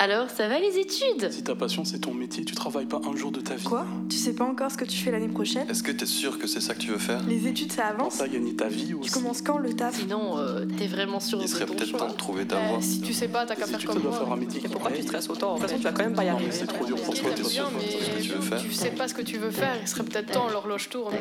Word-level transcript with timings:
Alors, 0.00 0.30
ça 0.30 0.46
va 0.46 0.60
les 0.60 0.78
études? 0.78 1.28
Si 1.30 1.42
ta 1.42 1.56
passion 1.56 1.84
c'est 1.84 1.98
ton 1.98 2.14
métier, 2.14 2.44
tu 2.44 2.54
travailles 2.54 2.86
pas 2.86 3.00
un 3.04 3.16
jour 3.16 3.32
de 3.32 3.40
ta 3.40 3.56
vie. 3.56 3.64
Quoi? 3.64 3.84
Tu 4.08 4.16
sais 4.16 4.32
pas 4.32 4.44
encore 4.44 4.70
ce 4.70 4.76
que 4.76 4.84
tu 4.84 4.96
fais 4.96 5.10
l'année 5.10 5.26
prochaine? 5.28 5.68
Est-ce 5.68 5.82
que 5.82 5.90
t'es 5.90 6.06
sûr 6.06 6.38
que 6.38 6.46
c'est 6.46 6.60
ça 6.60 6.74
que 6.74 6.78
tu 6.78 6.90
veux 6.92 6.98
faire? 6.98 7.20
Les 7.26 7.48
études 7.48 7.72
ça 7.72 7.86
avance? 7.88 8.22
Gagner 8.30 8.54
ta 8.54 8.68
vie 8.68 8.94
ou 8.94 9.00
Tu 9.00 9.10
commences 9.10 9.42
quand 9.42 9.58
le 9.58 9.74
taf? 9.74 9.98
Sinon, 9.98 10.38
euh, 10.38 10.64
t'es 10.78 10.86
vraiment 10.86 11.18
sûr 11.18 11.38
Il 11.40 11.46
de 11.46 11.48
serait 11.48 11.66
peut-être 11.66 11.86
choix. 11.86 11.98
temps 11.98 12.08
de 12.10 12.16
trouver 12.16 12.46
ta 12.46 12.60
voie. 12.68 12.80
si 12.80 13.00
tu 13.00 13.12
sais 13.12 13.26
pas, 13.26 13.44
t'as 13.44 13.56
qu'à 13.56 13.64
Si 13.64 13.70
faire 13.72 13.80
tu 13.80 13.86
comme 13.88 14.00
dois 14.00 14.10
moi. 14.12 14.20
faire 14.20 14.32
un 14.32 14.36
métier 14.36 14.60
qui 14.60 14.68
Pourquoi 14.68 14.92
tu 14.92 15.02
stresses 15.02 15.28
autant. 15.30 15.54
De 15.56 15.60
toute 15.60 15.68
façon, 15.68 15.78
tu 15.78 15.84
vas 15.84 15.92
quand 15.92 16.04
même 16.04 16.14
pas 16.14 16.24
y 16.24 16.28
arriver. 16.28 16.52
c'est 16.52 16.66
trop 16.66 16.84
dur 16.84 16.96
pour 17.02 17.14
toi, 17.14 17.30
t'es 17.34 17.42
sûr 17.44 17.68
ce 17.68 18.10
que 18.16 18.22
tu 18.22 18.28
veux 18.30 18.40
faire. 18.40 18.62
tu 18.62 18.72
sais 18.72 18.90
pas 18.90 19.08
ce 19.08 19.14
que 19.14 19.22
tu 19.22 19.38
veux 19.38 19.50
faire, 19.50 19.76
il 19.82 19.88
serait 19.88 20.04
peut-être 20.04 20.30
temps, 20.30 20.48
l'horloge 20.48 20.90
tourne. 20.90 21.14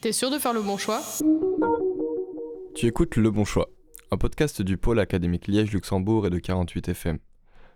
T'es 0.00 0.10
sûr 0.12 0.32
de 0.32 0.38
faire 0.40 0.52
le 0.52 0.62
bon 0.62 0.76
choix? 0.78 1.00
Tu 2.74 2.86
écoutes 2.88 3.14
Le 3.14 3.30
Bon 3.30 3.44
Choix, 3.44 3.68
un 4.10 4.16
podcast 4.16 4.60
du 4.62 4.76
pôle 4.76 4.98
académique 4.98 5.46
Liège-Luxembourg 5.46 6.26
et 6.26 6.30
de 6.30 6.40
48 6.40 6.88
FM. 6.88 7.18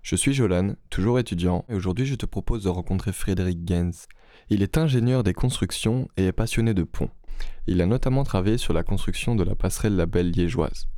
Je 0.08 0.16
suis 0.16 0.32
Jolan, 0.32 0.72
toujours 0.88 1.18
étudiant, 1.18 1.66
et 1.68 1.74
aujourd'hui 1.74 2.06
je 2.06 2.14
te 2.14 2.24
propose 2.24 2.64
de 2.64 2.70
rencontrer 2.70 3.12
Frédéric 3.12 3.58
Gens. 3.68 4.06
Il 4.48 4.62
est 4.62 4.78
ingénieur 4.78 5.22
des 5.22 5.34
constructions 5.34 6.08
et 6.16 6.24
est 6.24 6.32
passionné 6.32 6.72
de 6.72 6.82
ponts. 6.82 7.10
Il 7.66 7.82
a 7.82 7.84
notamment 7.84 8.24
travaillé 8.24 8.56
sur 8.56 8.72
la 8.72 8.82
construction 8.82 9.34
de 9.34 9.44
la 9.44 9.54
passerelle 9.54 9.96
La 9.96 10.06
Belle 10.06 10.30
Liégeoise. 10.30 10.88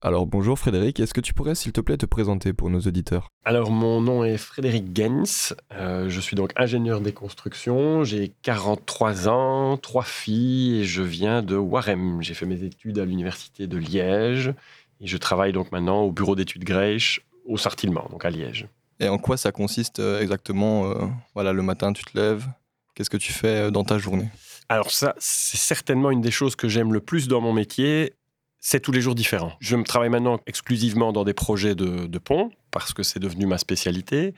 Alors 0.00 0.28
bonjour 0.28 0.60
Frédéric, 0.60 1.00
est-ce 1.00 1.12
que 1.12 1.20
tu 1.20 1.34
pourrais 1.34 1.56
s'il 1.56 1.72
te 1.72 1.80
plaît 1.80 1.96
te 1.96 2.06
présenter 2.06 2.52
pour 2.52 2.70
nos 2.70 2.78
auditeurs? 2.78 3.26
Alors, 3.44 3.72
mon 3.72 4.00
nom 4.00 4.22
est 4.22 4.36
Frédéric 4.38 4.96
Gens. 4.96 5.56
Euh, 5.72 6.08
je 6.08 6.20
suis 6.20 6.36
donc 6.36 6.52
ingénieur 6.54 7.00
des 7.00 7.12
constructions. 7.12 8.04
J'ai 8.04 8.32
43 8.42 9.28
ans, 9.28 9.76
trois 9.76 10.04
filles 10.04 10.82
et 10.82 10.84
je 10.84 11.02
viens 11.02 11.42
de 11.42 11.56
Warem. 11.56 12.22
J'ai 12.22 12.34
fait 12.34 12.46
mes 12.46 12.62
études 12.62 13.00
à 13.00 13.04
l'université 13.04 13.66
de 13.66 13.76
Liège 13.76 14.54
et 15.00 15.08
je 15.08 15.16
travaille 15.16 15.52
donc 15.52 15.72
maintenant 15.72 16.02
au 16.02 16.12
bureau 16.12 16.36
d'études 16.36 16.64
Grèche 16.64 17.25
au 17.46 17.56
Sartillement, 17.56 18.06
donc 18.10 18.24
à 18.24 18.30
Liège. 18.30 18.68
Et 19.00 19.08
en 19.08 19.18
quoi 19.18 19.36
ça 19.36 19.52
consiste 19.52 20.00
euh, 20.00 20.20
exactement 20.20 20.90
euh, 20.90 21.06
Voilà, 21.34 21.52
le 21.52 21.62
matin 21.62 21.92
tu 21.92 22.04
te 22.04 22.16
lèves, 22.18 22.46
qu'est-ce 22.94 23.10
que 23.10 23.16
tu 23.16 23.32
fais 23.32 23.66
euh, 23.66 23.70
dans 23.70 23.84
ta 23.84 23.98
journée? 23.98 24.28
Alors 24.68 24.90
ça, 24.90 25.14
c'est 25.18 25.58
certainement 25.58 26.10
une 26.10 26.20
des 26.20 26.30
choses 26.30 26.56
que 26.56 26.68
j'aime 26.68 26.92
le 26.92 27.00
plus 27.00 27.28
dans 27.28 27.40
mon 27.40 27.52
métier. 27.52 28.14
C'est 28.58 28.80
tous 28.80 28.90
les 28.90 29.00
jours 29.00 29.14
différent. 29.14 29.52
Je 29.60 29.76
me 29.76 29.84
travaille 29.84 30.08
maintenant 30.08 30.40
exclusivement 30.46 31.12
dans 31.12 31.22
des 31.22 31.34
projets 31.34 31.76
de, 31.76 32.06
de 32.06 32.18
ponts 32.18 32.50
parce 32.72 32.92
que 32.92 33.02
c'est 33.02 33.20
devenu 33.20 33.46
ma 33.46 33.58
spécialité. 33.58 34.34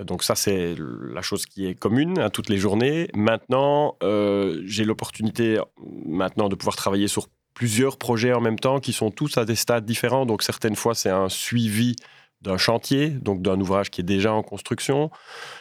Donc 0.00 0.22
ça, 0.22 0.34
c'est 0.34 0.76
la 1.12 1.20
chose 1.20 1.46
qui 1.46 1.66
est 1.66 1.74
commune 1.74 2.18
à 2.18 2.30
toutes 2.30 2.48
les 2.48 2.58
journées. 2.58 3.08
Maintenant, 3.14 3.96
euh, 4.02 4.62
j'ai 4.64 4.84
l'opportunité 4.84 5.58
maintenant 6.06 6.48
de 6.48 6.54
pouvoir 6.54 6.76
travailler 6.76 7.08
sur 7.08 7.28
plusieurs 7.54 7.98
projets 7.98 8.32
en 8.32 8.40
même 8.40 8.58
temps 8.58 8.80
qui 8.80 8.94
sont 8.94 9.10
tous 9.10 9.36
à 9.36 9.44
des 9.44 9.56
stades 9.56 9.84
différents. 9.84 10.26
Donc 10.26 10.42
certaines 10.42 10.76
fois, 10.76 10.94
c'est 10.94 11.10
un 11.10 11.28
suivi 11.28 11.96
d'un 12.42 12.58
chantier, 12.58 13.08
donc 13.08 13.40
d'un 13.40 13.58
ouvrage 13.60 13.90
qui 13.90 14.00
est 14.00 14.04
déjà 14.04 14.32
en 14.32 14.42
construction. 14.42 15.10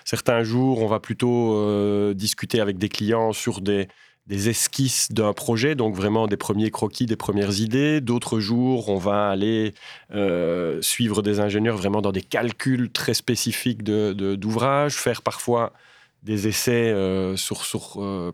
Certains 0.05 0.43
jours, 0.43 0.81
on 0.81 0.87
va 0.87 0.99
plutôt 0.99 1.55
euh, 1.55 2.13
discuter 2.13 2.59
avec 2.59 2.77
des 2.77 2.89
clients 2.89 3.33
sur 3.33 3.61
des, 3.61 3.87
esquisses 4.29 5.11
d'un 5.11 5.33
projet, 5.33 5.75
donc 5.75 5.93
vraiment 5.93 6.25
des 6.25 6.37
premiers 6.37 6.71
croquis, 6.71 7.05
des 7.05 7.17
premières 7.17 7.59
idées. 7.59 7.99
D'autres 7.99 8.39
jours, 8.39 8.87
on 8.87 8.97
va 8.97 9.29
aller 9.29 9.73
euh, 10.13 10.81
suivre 10.81 11.21
des 11.21 11.41
ingénieurs 11.41 11.75
vraiment 11.75 12.01
dans 12.01 12.13
des 12.13 12.21
calculs 12.21 12.89
très 12.89 13.13
spécifiques 13.13 13.83
d'ouvrages, 13.83 14.95
faire 14.95 15.21
parfois 15.21 15.73
des 16.23 16.47
essais 16.47 16.91
euh, 16.91 17.35
sur, 17.35 17.65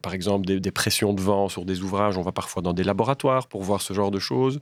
par 0.03 0.13
exemple, 0.13 0.45
des 0.45 0.71
pressions 0.71 1.13
de 1.13 1.21
vent 1.21 1.49
sur 1.49 1.65
des 1.65 1.81
ouvrages. 1.81 2.15
On 2.17 2.21
va 2.21 2.31
parfois 2.31 2.61
dans 2.61 2.73
des 2.73 2.83
laboratoires 2.83 3.47
pour 3.47 3.63
voir 3.63 3.81
ce 3.81 3.93
genre 3.93 4.11
de 4.11 4.19
choses. 4.19 4.59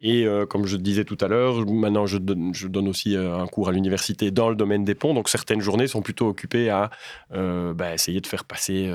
Et 0.00 0.24
euh, 0.26 0.46
comme 0.46 0.66
je 0.66 0.76
disais 0.76 1.04
tout 1.04 1.16
à 1.20 1.28
l'heure, 1.28 1.66
maintenant 1.66 2.06
je 2.06 2.18
donne, 2.18 2.88
aussi 2.88 3.16
euh, 3.16 3.38
un 3.38 3.46
cours 3.46 3.68
à 3.68 3.72
l'université 3.72 4.30
dans 4.30 4.50
le 4.50 4.56
domaine 4.56 4.84
des 4.84 4.94
ponts. 4.94 5.14
Donc 5.14 5.28
certaines 5.28 5.60
journées 5.60 5.86
sont 5.86 6.02
plutôt 6.02 6.28
occupées 6.28 6.68
à 6.70 6.90
euh, 7.32 7.72
bah, 7.72 7.94
essayer 7.94 8.20
de 8.20 8.26
faire 8.26 8.44
passer 8.44 8.90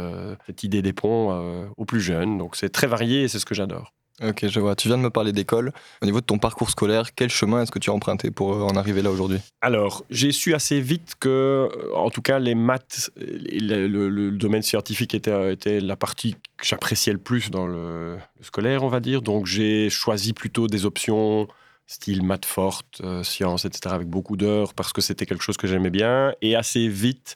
cette 0.46 0.64
idée 0.64 0.82
des 0.82 0.94
ponts 0.94 1.68
aux 1.78 1.86
plus 1.86 2.02
jeunes. 2.02 2.38
Donc 2.38 2.56
c'est 2.56 2.70
très 2.70 2.88
varié 2.88 3.24
et 3.24 3.28
c'est 3.28 3.40
ce 3.40 3.46
que 3.46 3.56
j'adore. 3.56 3.94
Ok, 4.24 4.48
je 4.48 4.60
vois. 4.60 4.76
Tu 4.76 4.88
viens 4.88 4.98
de 4.98 5.04
me 5.04 5.10
parler 5.10 5.32
d'école. 5.32 5.72
Au 6.02 6.06
niveau 6.06 6.20
de 6.20 6.26
ton 6.26 6.38
parcours 6.38 6.70
scolaire, 6.70 7.16
quel 7.16 7.30
chemin 7.30 7.64
est-ce 7.64 7.72
que 7.72 7.80
tu 7.80 7.90
as 7.90 7.94
emprunté 7.94 8.30
pour 8.30 8.54
euh, 8.54 8.62
en 8.62 8.76
arriver 8.76 9.02
là 9.02 9.10
aujourd'hui? 9.10 9.40
Alors, 9.62 10.04
j'ai 10.10 10.32
su 10.32 10.54
assez 10.54 10.80
vite 10.80 11.16
que, 11.20 11.30
euh, 11.30 11.96
en 11.96 12.10
tout 12.10 12.22
cas, 12.22 12.38
les 12.38 12.54
maths, 12.54 13.10
le, 13.18 14.30
domaine 14.30 14.62
scientifique 14.62 15.16
était, 15.16 15.54
était 15.54 15.80
la 15.80 15.96
partie 15.96 16.36
que 16.58 16.66
j'appréciais 16.66 17.14
le 17.14 17.20
plus 17.20 17.50
dans 17.50 17.66
le 17.66 18.18
scolaire, 18.42 18.84
on 18.84 18.90
va 18.90 19.00
dire. 19.00 19.22
Donc, 19.22 19.48
j'ai 19.48 19.90
choisi 19.90 20.34
plutôt 20.34 20.68
des 20.68 20.86
options 20.86 21.48
style 21.92 22.24
maths 22.24 22.46
fortes, 22.46 23.02
euh, 23.04 23.22
sciences, 23.22 23.66
etc., 23.66 23.94
avec 23.94 24.08
beaucoup 24.08 24.38
d'heures, 24.38 24.74
parce 24.74 24.94
que 24.94 25.02
c'était 25.02 25.26
quelque 25.26 25.44
chose 25.44 25.58
que 25.58 25.68
j'aimais 25.68 25.90
bien. 25.90 26.34
Et 26.42 26.56
assez 26.56 26.88
vite, 26.88 27.36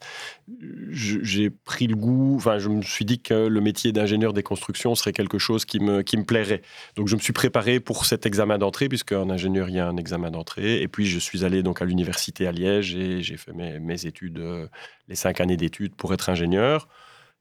j'ai 0.91 1.49
pris 1.49 1.87
le 1.87 1.95
goût, 1.97 2.35
enfin, 2.37 2.57
je 2.57 2.69
me 2.69 2.81
suis 2.81 3.03
dit 3.03 3.19
que 3.19 3.47
le 3.47 3.59
métier 3.59 3.91
d'ingénieur 3.91 4.31
des 4.31 4.43
constructions 4.43 4.95
serait 4.95 5.11
quelque 5.11 5.39
chose 5.39 5.65
qui 5.65 5.81
me, 5.81 6.03
qui 6.03 6.15
me 6.15 6.23
plairait. 6.23 6.61
Donc, 6.95 7.09
je 7.09 7.15
me 7.15 7.19
suis 7.19 7.33
préparé 7.33 7.81
pour 7.81 8.05
cet 8.05 8.25
examen 8.25 8.57
d'entrée, 8.57 8.87
puisqu'un 8.87 9.29
ingénieur, 9.29 9.67
il 9.67 9.75
y 9.75 9.79
a 9.79 9.87
un 9.89 9.97
examen 9.97 10.31
d'entrée. 10.31 10.81
Et 10.81 10.87
puis, 10.87 11.05
je 11.05 11.19
suis 11.19 11.43
allé 11.43 11.61
donc 11.61 11.81
à 11.81 11.85
l'université 11.85 12.47
à 12.47 12.53
Liège 12.53 12.95
et 12.95 13.21
j'ai 13.21 13.35
fait 13.35 13.51
mes, 13.51 14.05
études, 14.05 14.39
euh, 14.39 14.67
les 15.09 15.15
cinq 15.15 15.41
années 15.41 15.57
d'études 15.57 15.95
pour 15.95 16.13
être 16.13 16.29
ingénieur. 16.29 16.87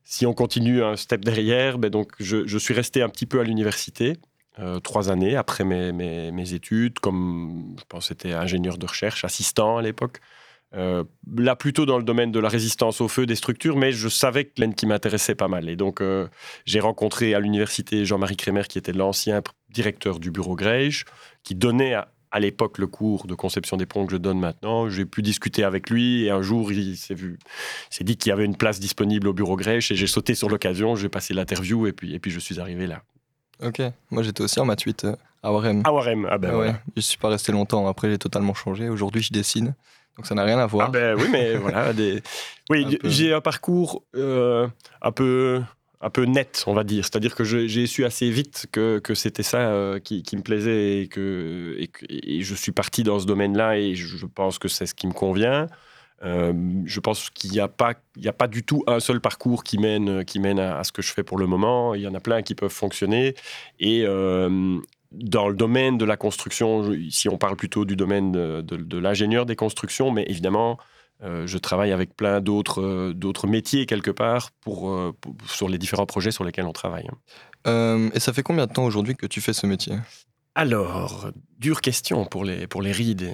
Si 0.03 0.27
on 0.27 0.35
continue 0.35 0.83
un 0.83 0.97
step 0.97 1.25
derrière, 1.25 1.79
ben 1.79 1.91
donc 1.91 2.13
je 2.19 2.59
suis 2.59 2.75
resté 2.75 3.01
un 3.01 3.09
petit 3.09 3.25
peu 3.25 3.41
à 3.41 3.45
l'université, 3.45 4.19
euh, 4.59 4.79
trois 4.81 5.11
années 5.11 5.37
après 5.37 5.65
mes, 5.65 5.93
mes- 5.93 6.55
études, 6.55 7.01
comme 7.01 7.75
je 7.79 7.85
pense 7.89 8.09
c'était 8.09 8.33
ingénieur 8.33 8.79
de 8.79 8.87
recherche, 8.87 9.25
assistant 9.25 9.79
à 9.79 9.83
l'époque. 9.83 10.21
Euh, 10.77 11.05
là, 11.37 11.55
plutôt 11.55 11.87
dans 11.87 11.99
le 11.99 12.05
domaine 12.05 12.33
de 12.33 12.41
la 12.41 12.49
résistance 12.49 13.01
au 13.01 13.09
feu 13.09 13.27
des 13.27 13.37
structures, 13.37 13.77
mais 13.77 13.93
je 13.93 14.09
savais 14.09 14.45
que 14.45 14.61
l'aine 14.61 14.75
qui 14.75 14.87
m'intéressait 14.87 15.35
pas 15.35 15.49
mal. 15.49 15.69
Et 15.69 15.77
donc, 15.77 16.01
euh, 16.01 16.29
j'ai 16.67 16.81
rencontré 16.81 17.35
à 17.35 17.41
l'université 17.41 18.05
Jean-Marie 18.05 18.37
Crémer, 18.37 18.63
qui 18.69 18.79
était 18.79 18.93
l'ancien 18.93 19.43
directeur 19.71 20.19
du 20.19 20.31
bureau 20.31 20.57
Grège, 20.57 21.05
qui 21.45 21.55
donnait 21.55 21.95
à, 21.95 22.09
l'époque 22.41 22.79
le 22.79 22.89
cours 22.89 23.29
de 23.29 23.35
conception 23.35 23.77
des 23.77 23.87
ponts 23.87 24.07
que 24.07 24.13
je 24.13 24.17
donne 24.17 24.41
maintenant. 24.41 24.89
J'ai 24.89 25.05
pu 25.05 25.23
discuter 25.23 25.63
avec 25.63 25.89
lui 25.89 26.25
et 26.25 26.31
un 26.31 26.43
jour, 26.43 26.73
il 26.73 26.97
s'est 26.97 27.15
vu, 27.15 27.39
s'est 27.91 28.03
dit 28.03 28.17
qu'il 28.17 28.31
y 28.31 28.33
avait 28.33 28.45
une 28.45 28.57
place 28.57 28.81
disponible 28.81 29.29
au 29.29 29.33
bureau 29.33 29.55
Grèche 29.55 29.93
et 29.93 29.95
j'ai 29.95 30.09
sauté 30.09 30.35
sur 30.35 30.49
l'occasion. 30.49 30.97
J'ai 30.97 31.09
passé 31.09 31.33
l'interview 31.35 31.87
et 31.87 31.93
puis, 31.93 32.13
et 32.13 32.19
puis 32.19 32.33
je 32.33 32.41
suis 32.41 32.59
arrivé 32.59 32.89
là. 32.89 33.05
Ok, 33.65 33.81
moi 34.11 34.23
j'étais 34.23 34.43
aussi 34.43 34.61
en 34.61 34.65
maths 34.65 34.83
8 34.83 35.05
euh, 35.05 35.17
à 35.43 35.53
Warem. 35.53 35.83
À 35.85 35.93
Warem, 35.93 36.29
ah 36.31 36.39
ben 36.39 36.51
Ah 36.51 36.59
ouais, 36.59 36.65
voilà. 36.65 36.81
Je 36.97 37.01
suis 37.01 37.19
pas 37.19 37.29
resté 37.29 37.53
longtemps, 37.53 37.87
après 37.89 38.11
j'ai 38.11 38.19
totalement 38.19 38.55
changé. 38.55 38.89
Aujourd'hui 38.89 39.23
je 39.23 39.33
dessine, 39.33 39.75
donc 40.17 40.27
ça 40.27 40.35
n'a 40.35 40.45
rien 40.45 40.59
à 40.59 40.67
voir. 40.67 40.89
Ah 40.89 40.91
ben 40.91 41.17
oui, 41.19 41.29
mais 41.31 41.57
voilà. 41.57 41.93
Des... 41.93 42.23
Oui, 42.71 42.99
peu. 42.99 43.09
j'ai 43.09 43.33
un 43.33 43.41
parcours 43.41 44.03
euh, 44.15 44.69
un, 45.01 45.13
peu, 45.13 45.63
un 46.01 46.11
peu 46.11 46.25
net, 46.25 46.65
on 46.67 46.75
va 46.75 46.85
dire. 46.85 47.05
C'est-à-dire 47.05 47.35
que 47.35 47.45
j'ai 47.45 47.87
su 47.87 48.05
assez 48.05 48.31
vite 48.31 48.67
que, 48.71 48.99
que 48.99 49.15
c'était 49.15 49.43
ça 49.43 49.59
euh, 49.59 49.99
qui, 49.99 50.23
qui 50.23 50.37
me 50.37 50.43
plaisait 50.43 51.01
et 51.01 51.09
que, 51.09 51.77
et 51.79 51.89
que 51.89 52.05
et 52.09 52.43
je 52.43 52.55
suis 52.55 52.73
parti 52.73 53.03
dans 53.03 53.19
ce 53.19 53.27
domaine-là 53.27 53.79
et 53.79 53.95
je, 53.95 54.17
je 54.17 54.27
pense 54.27 54.59
que 54.59 54.69
c'est 54.69 54.87
ce 54.87 54.95
qui 54.95 55.07
me 55.07 55.13
convient. 55.15 55.69
Euh, 56.23 56.53
je 56.85 57.01
pense 57.01 57.31
qu'il 57.31 57.51
n'y 57.51 57.61
a, 57.61 57.69
pas- 57.69 57.95
du 58.49 58.63
tout 58.63 58.83
un 58.87 59.01
seul 59.01 59.21
parcours 59.21 59.65
qui 59.65 59.79
mène, 59.79 60.25
mène 60.37 60.59
à, 60.59 60.85
ce 60.85 60.93
que 60.93 61.03
je 61.03 61.13
fais 61.13 61.23
pour 61.23 61.39
le 61.39 61.47
moment. 61.47 61.95
Il 61.95 62.03
y 62.03 62.07
en 62.07 62.15
a 62.15 62.21
plein 62.21 62.43
qui 62.43 62.55
peuvent 62.55 62.71
fonctionner. 62.71 63.35
Et 63.79 64.05
euh, 64.07 64.79
dans 65.13 65.49
le 65.49 65.55
domaine 65.55 65.99
de 65.99 66.05
la 66.05 66.17
construction, 66.17 66.93
ici 66.93 67.29
on 67.29 67.39
parle 67.39 67.57
plutôt 67.57 67.85
du 67.85 67.97
domaine 67.97 68.33
de, 68.33 68.99
l'ingénieur 68.99 69.47
des 69.47 69.57
constructions, 69.57 70.11
mais 70.11 70.25
évidemment, 70.29 70.79
euh, 71.23 71.47
je 71.47 71.59
travaille 71.59 71.93
avec 71.93 72.17
plein 72.17 72.41
d'autres 72.41 72.83
euh, 72.83 73.47
métiers 73.47 73.87
quelque 73.87 74.11
part 74.11 74.51
euh, 74.67 75.13
sur 75.47 75.69
les 75.69 75.79
différents 75.79 76.07
projets 76.07 76.33
sur 76.33 76.45
lesquels 76.45 76.67
on 76.67 76.73
travaille. 76.73 77.09
Euh, 77.67 78.11
et 78.15 78.21
ça 78.21 78.33
fait 78.33 78.43
combien 78.43 78.67
de 78.67 78.73
temps 78.73 78.85
aujourd'hui 78.85 79.15
que 79.15 79.27
tu 79.27 79.41
fais 79.41 79.53
ce 79.53 79.67
métier? 79.67 79.95
Alors, 80.55 81.31
dure 81.59 81.81
question 81.81 82.25
pour 82.27 82.45
les, 82.45 82.67
pour 82.67 82.81
les 82.81 82.93
rides. 82.93 83.29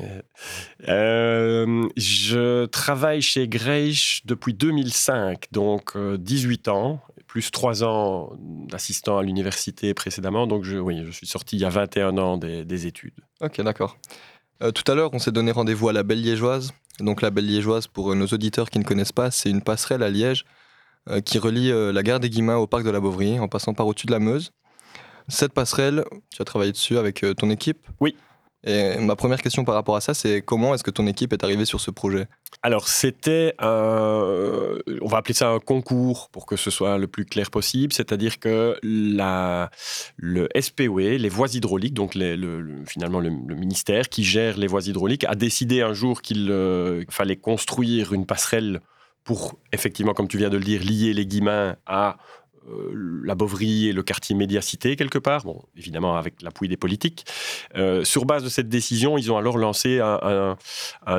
Euh, 0.88 1.88
je 1.96 2.64
travaille 2.66 3.20
chez 3.20 3.46
Greisch 3.46 4.22
depuis 4.24 4.54
2005, 4.54 5.46
donc 5.52 5.96
euh, 5.96 6.16
18 6.16 6.68
ans, 6.68 7.00
plus 7.26 7.50
3 7.50 7.84
ans 7.84 8.32
d'assistant 8.68 9.18
à 9.18 9.22
l'université 9.22 9.92
précédemment. 9.92 10.46
Donc, 10.46 10.64
je, 10.64 10.78
oui, 10.78 11.02
je 11.04 11.10
suis 11.10 11.26
sorti 11.26 11.56
il 11.56 11.60
y 11.60 11.64
a 11.64 11.70
21 11.70 12.16
ans 12.16 12.38
des, 12.38 12.64
des 12.64 12.86
études. 12.86 13.14
Ok, 13.42 13.60
d'accord. 13.60 13.98
Euh, 14.62 14.70
tout 14.72 14.90
à 14.90 14.94
l'heure, 14.94 15.10
on 15.12 15.18
s'est 15.18 15.32
donné 15.32 15.52
rendez-vous 15.52 15.88
à 15.88 15.92
la 15.92 16.02
Belle 16.02 16.22
Liégeoise. 16.22 16.72
Donc 17.00 17.22
la 17.22 17.30
Belle 17.30 17.46
Liégeoise, 17.46 17.86
pour 17.86 18.12
euh, 18.12 18.14
nos 18.14 18.26
auditeurs 18.26 18.70
qui 18.70 18.78
ne 18.78 18.84
connaissent 18.84 19.12
pas, 19.12 19.30
c'est 19.30 19.50
une 19.50 19.62
passerelle 19.62 20.02
à 20.02 20.10
Liège 20.10 20.44
euh, 21.08 21.20
qui 21.20 21.38
relie 21.38 21.70
euh, 21.70 21.92
la 21.92 22.02
gare 22.02 22.20
des 22.20 22.28
Guillemins 22.28 22.56
au 22.56 22.66
parc 22.66 22.84
de 22.84 22.90
la 22.90 23.00
Beauvrie 23.00 23.38
en 23.38 23.48
passant 23.48 23.74
par 23.74 23.86
au-dessus 23.86 24.06
de 24.06 24.12
la 24.12 24.18
Meuse. 24.18 24.52
Cette 25.30 25.52
passerelle, 25.52 26.04
tu 26.34 26.42
as 26.42 26.44
travaillé 26.44 26.72
dessus 26.72 26.98
avec 26.98 27.24
euh, 27.24 27.34
ton 27.34 27.48
équipe 27.50 27.78
Oui. 28.00 28.14
Et 28.62 28.98
ma 28.98 29.16
première 29.16 29.40
question 29.40 29.64
par 29.64 29.74
rapport 29.74 29.96
à 29.96 30.02
ça, 30.02 30.12
c'est 30.12 30.42
comment 30.42 30.74
est-ce 30.74 30.84
que 30.84 30.90
ton 30.90 31.06
équipe 31.06 31.32
est 31.32 31.42
arrivée 31.44 31.64
sur 31.64 31.80
ce 31.80 31.90
projet? 31.90 32.26
Alors, 32.62 32.88
c'était 32.88 33.54
un. 33.58 34.76
On 35.00 35.06
va 35.08 35.16
appeler 35.16 35.32
ça 35.32 35.48
un 35.48 35.60
concours 35.60 36.28
pour 36.30 36.44
que 36.44 36.56
ce 36.56 36.70
soit 36.70 36.98
le 36.98 37.06
plus 37.06 37.24
clair 37.24 37.50
possible. 37.50 37.94
C'est-à-dire 37.94 38.38
que 38.38 38.76
la, 38.82 39.70
le 40.18 40.46
SPOE, 40.60 41.16
les 41.16 41.28
voies 41.30 41.48
hydrauliques, 41.54 41.94
donc 41.94 42.14
les- 42.14 42.36
le, 42.36 42.60
le- 42.60 42.84
finalement 42.86 43.20
le, 43.20 43.30
le 43.30 43.54
ministère 43.54 44.10
qui 44.10 44.24
gère 44.24 44.58
les 44.58 44.66
voies 44.66 44.82
hydrauliques, 44.86 45.24
a 45.24 45.36
décidé 45.36 45.80
un 45.80 45.94
jour 45.94 46.20
qu'il 46.20 46.50
euh, 46.50 47.02
fallait 47.08 47.36
construire 47.36 48.12
une 48.12 48.26
passerelle 48.26 48.80
pour, 49.24 49.58
effectivement, 49.72 50.12
comme 50.12 50.28
tu 50.28 50.36
viens 50.36 50.50
de 50.50 50.58
le 50.58 50.64
dire, 50.64 50.82
lier 50.84 51.14
les 51.14 51.24
Guillemins 51.24 51.76
à 51.86 52.18
la 53.24 53.34
Bovry 53.34 53.88
et 53.88 53.92
le 53.92 54.02
quartier 54.02 54.34
médiacité 54.34 54.96
quelque 54.96 55.18
part, 55.18 55.44
bon, 55.44 55.62
évidemment 55.76 56.16
avec 56.16 56.42
l'appui 56.42 56.68
des 56.68 56.76
politiques. 56.76 57.24
Euh, 57.76 58.04
sur 58.04 58.24
base 58.24 58.44
de 58.44 58.48
cette 58.48 58.68
décision, 58.68 59.18
ils 59.18 59.30
ont 59.32 59.36
alors 59.36 59.58
lancé 59.58 60.00
un, 60.00 60.56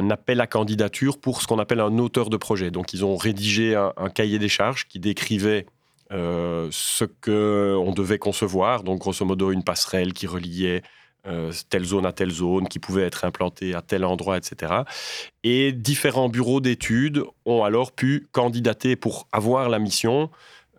appel 0.09 0.41
à 0.41 0.47
candidature 0.47 1.17
pour 1.19 1.41
ce 1.41 1.47
qu'on 1.47 1.59
appelle 1.59 1.79
un 1.79 1.97
auteur 1.97 2.29
de 2.29 2.37
projet. 2.37 2.71
Donc 2.71 2.93
ils 2.93 3.05
ont 3.05 3.15
rédigé 3.15 3.75
un, 3.75 3.93
un 3.97 4.09
cahier 4.09 4.39
des 4.39 4.49
charges 4.49 4.87
qui 4.87 4.99
décrivait 4.99 5.65
euh, 6.11 6.67
ce 6.71 7.05
qu'on 7.05 7.93
devait 7.93 8.17
concevoir, 8.17 8.83
donc 8.83 8.99
grosso 8.99 9.23
modo 9.25 9.51
une 9.51 9.63
passerelle 9.63 10.11
qui 10.11 10.27
reliait 10.27 10.81
euh, 11.25 11.53
telle 11.69 11.85
zone 11.85 12.05
à 12.05 12.11
telle 12.11 12.31
zone, 12.31 12.67
qui 12.67 12.79
pouvait 12.79 13.03
être 13.03 13.23
implantée 13.23 13.75
à 13.75 13.81
tel 13.81 14.03
endroit, 14.03 14.35
etc. 14.37 14.73
Et 15.43 15.71
différents 15.71 16.27
bureaux 16.27 16.59
d'études 16.59 17.23
ont 17.45 17.63
alors 17.63 17.93
pu 17.93 18.27
candidater 18.33 18.97
pour 18.97 19.27
avoir 19.31 19.69
la 19.69 19.79
mission 19.79 20.29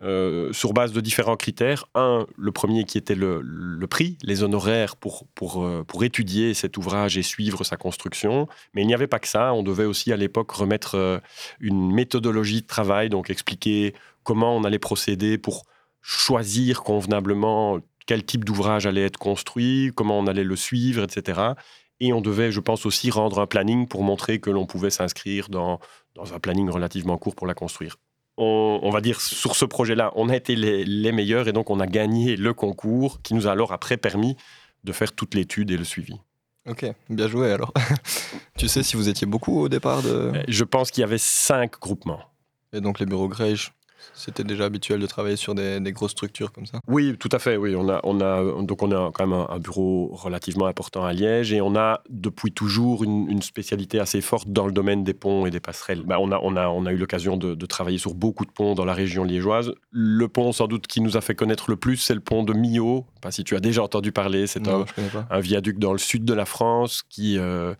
euh, 0.03 0.51
sur 0.51 0.73
base 0.73 0.91
de 0.91 0.99
différents 0.99 1.37
critères. 1.37 1.85
Un, 1.95 2.25
le 2.37 2.51
premier 2.51 2.83
qui 2.83 2.97
était 2.97 3.15
le, 3.15 3.85
prix, 3.89 4.17
les 4.21 4.43
honoraires 4.43 4.97
pour, 4.97 5.25
pour, 5.33 5.63
euh, 5.63 5.83
pour 5.87 6.03
étudier 6.03 6.53
cet 6.53 6.77
ouvrage 6.77 7.17
et 7.17 7.23
suivre 7.23 7.63
sa 7.63 7.77
construction. 7.77 8.47
Mais 8.73 8.81
il 8.81 8.87
n'y 8.87 8.93
avait 8.93 9.07
pas 9.07 9.19
que 9.19 9.29
ça. 9.29 9.53
On 9.53 9.63
devait 9.63 9.85
aussi 9.85 10.11
à 10.11 10.17
l'époque 10.17 10.51
remettre 10.51 10.95
euh, 10.95 11.19
une 11.61 11.93
méthodologie 11.93 12.61
de 12.61 12.67
travail, 12.67 13.09
donc 13.09 13.29
expliquer 13.29 13.93
comment 14.23 14.55
on 14.57 14.65
allait 14.65 14.79
procéder 14.79 15.37
pour 15.37 15.63
choisir 16.01 16.81
convenablement 16.83 17.79
quel 18.05 18.25
type 18.25 18.43
d'ouvrage 18.43 18.85
allait 18.85 19.05
être 19.05 19.17
construit, 19.17 19.91
comment 19.95 20.19
on 20.19 20.27
allait 20.27 20.43
le 20.43 20.57
suivre, 20.57 21.03
etc. 21.03 21.53
Et 22.01 22.11
on 22.11 22.19
devait, 22.19 22.51
je 22.51 22.59
pense, 22.59 22.85
aussi 22.85 23.09
rendre 23.09 23.39
un 23.39 23.47
planning 23.47 23.87
pour 23.87 24.03
montrer 24.03 24.41
que 24.41 24.49
l'on 24.49 24.65
pouvait 24.65 24.89
s'inscrire 24.89 25.47
dans, 25.47 25.79
dans 26.15 26.33
un 26.33 26.39
planning 26.39 26.69
relativement 26.69 27.17
court 27.17 27.35
pour 27.35 27.47
la 27.47 27.53
construire. 27.53 27.95
On, 28.37 28.79
on 28.81 28.89
va 28.89 28.99
dire, 29.01 29.21
sur 29.21 29.55
ce 29.55 29.65
projet-là, 29.65 30.11
on 30.15 30.29
a 30.29 30.35
été 30.35 30.55
les, 30.55 30.83
les 30.85 31.11
meilleurs 31.11 31.47
et 31.47 31.53
donc 31.53 31.69
on 31.69 31.79
a 31.79 31.85
gagné 31.87 32.35
le 32.35 32.53
concours 32.53 33.21
qui 33.21 33.33
nous 33.35 33.47
a 33.47 33.51
alors 33.51 33.71
après 33.73 33.97
permis 33.97 34.35
de 34.83 34.91
faire 34.91 35.13
toute 35.13 35.35
l'étude 35.35 35.69
et 35.71 35.77
le 35.77 35.83
suivi. 35.83 36.15
Ok, 36.67 36.85
bien 37.09 37.27
joué 37.27 37.51
alors. 37.51 37.73
tu 38.57 38.67
sais 38.67 38.83
si 38.83 38.95
vous 38.95 39.09
étiez 39.09 39.27
beaucoup 39.27 39.59
au 39.59 39.69
départ 39.69 40.01
de... 40.01 40.09
Euh, 40.09 40.43
Je 40.47 40.63
pense 40.63 40.91
qu'il 40.91 41.01
y 41.01 41.03
avait 41.03 41.17
cinq 41.17 41.79
groupements. 41.79 42.21
Et 42.71 42.81
donc 42.81 42.99
les 42.99 43.05
bureaux 43.05 43.27
Grège, 43.27 43.71
c'était 44.13 44.43
déjà 44.43 44.65
habituel 44.65 44.99
de 44.99 45.07
travailler 45.07 45.35
sur 45.35 45.55
des, 45.55 45.79
des 45.79 45.91
grosses 45.91 46.11
structures 46.11 46.51
comme 46.51 46.65
ça 46.65 46.79
Oui, 46.87 47.15
tout 47.19 47.29
à 47.31 47.39
fait. 47.39 47.57
Oui, 47.57 47.75
on 47.75 47.89
a, 47.89 47.99
on 48.03 48.21
a, 48.21 48.61
donc 48.63 48.81
on 48.83 48.91
a 48.91 49.11
quand 49.11 49.27
même 49.27 49.37
un, 49.37 49.47
un 49.49 49.59
bureau 49.59 50.09
relativement 50.13 50.67
important 50.67 51.05
à 51.05 51.13
Liège 51.13 51.53
et 51.53 51.61
on 51.61 51.75
a 51.75 52.01
depuis 52.09 52.51
toujours 52.51 53.03
une, 53.03 53.29
une 53.29 53.41
spécialité 53.41 53.99
assez 53.99 54.21
forte 54.21 54.49
dans 54.49 54.65
le 54.65 54.71
domaine 54.71 55.03
des 55.03 55.13
ponts 55.13 55.45
et 55.45 55.51
des 55.51 55.59
passerelles. 55.59 56.03
Bah, 56.05 56.17
on, 56.19 56.31
a, 56.31 56.39
on, 56.41 56.55
a, 56.55 56.67
on 56.67 56.85
a 56.85 56.91
eu 56.91 56.97
l'occasion 56.97 57.37
de, 57.37 57.55
de 57.55 57.65
travailler 57.65 57.97
sur 57.97 58.13
beaucoup 58.13 58.45
de 58.45 58.51
ponts 58.51 58.75
dans 58.75 58.85
la 58.85 58.93
région 58.93 59.23
liégeoise. 59.23 59.73
Le 59.91 60.27
pont, 60.27 60.51
sans 60.51 60.67
doute, 60.67 60.87
qui 60.87 61.01
nous 61.01 61.17
a 61.17 61.21
fait 61.21 61.35
connaître 61.35 61.69
le 61.69 61.75
plus, 61.75 61.97
c'est 61.97 62.15
le 62.15 62.19
pont 62.19 62.43
de 62.43 62.53
Millau. 62.53 63.05
Pas 63.21 63.31
si 63.31 63.43
tu 63.43 63.55
as 63.55 63.59
déjà 63.59 63.83
entendu 63.83 64.11
parler. 64.11 64.47
C'est 64.47 64.67
un, 64.67 64.85
un 65.29 65.39
viaduc 65.39 65.79
dans 65.79 65.93
le 65.93 65.97
sud 65.97 66.25
de 66.25 66.33
la 66.33 66.45
France 66.45 67.03
qui, 67.09 67.37
euh, 67.37 67.73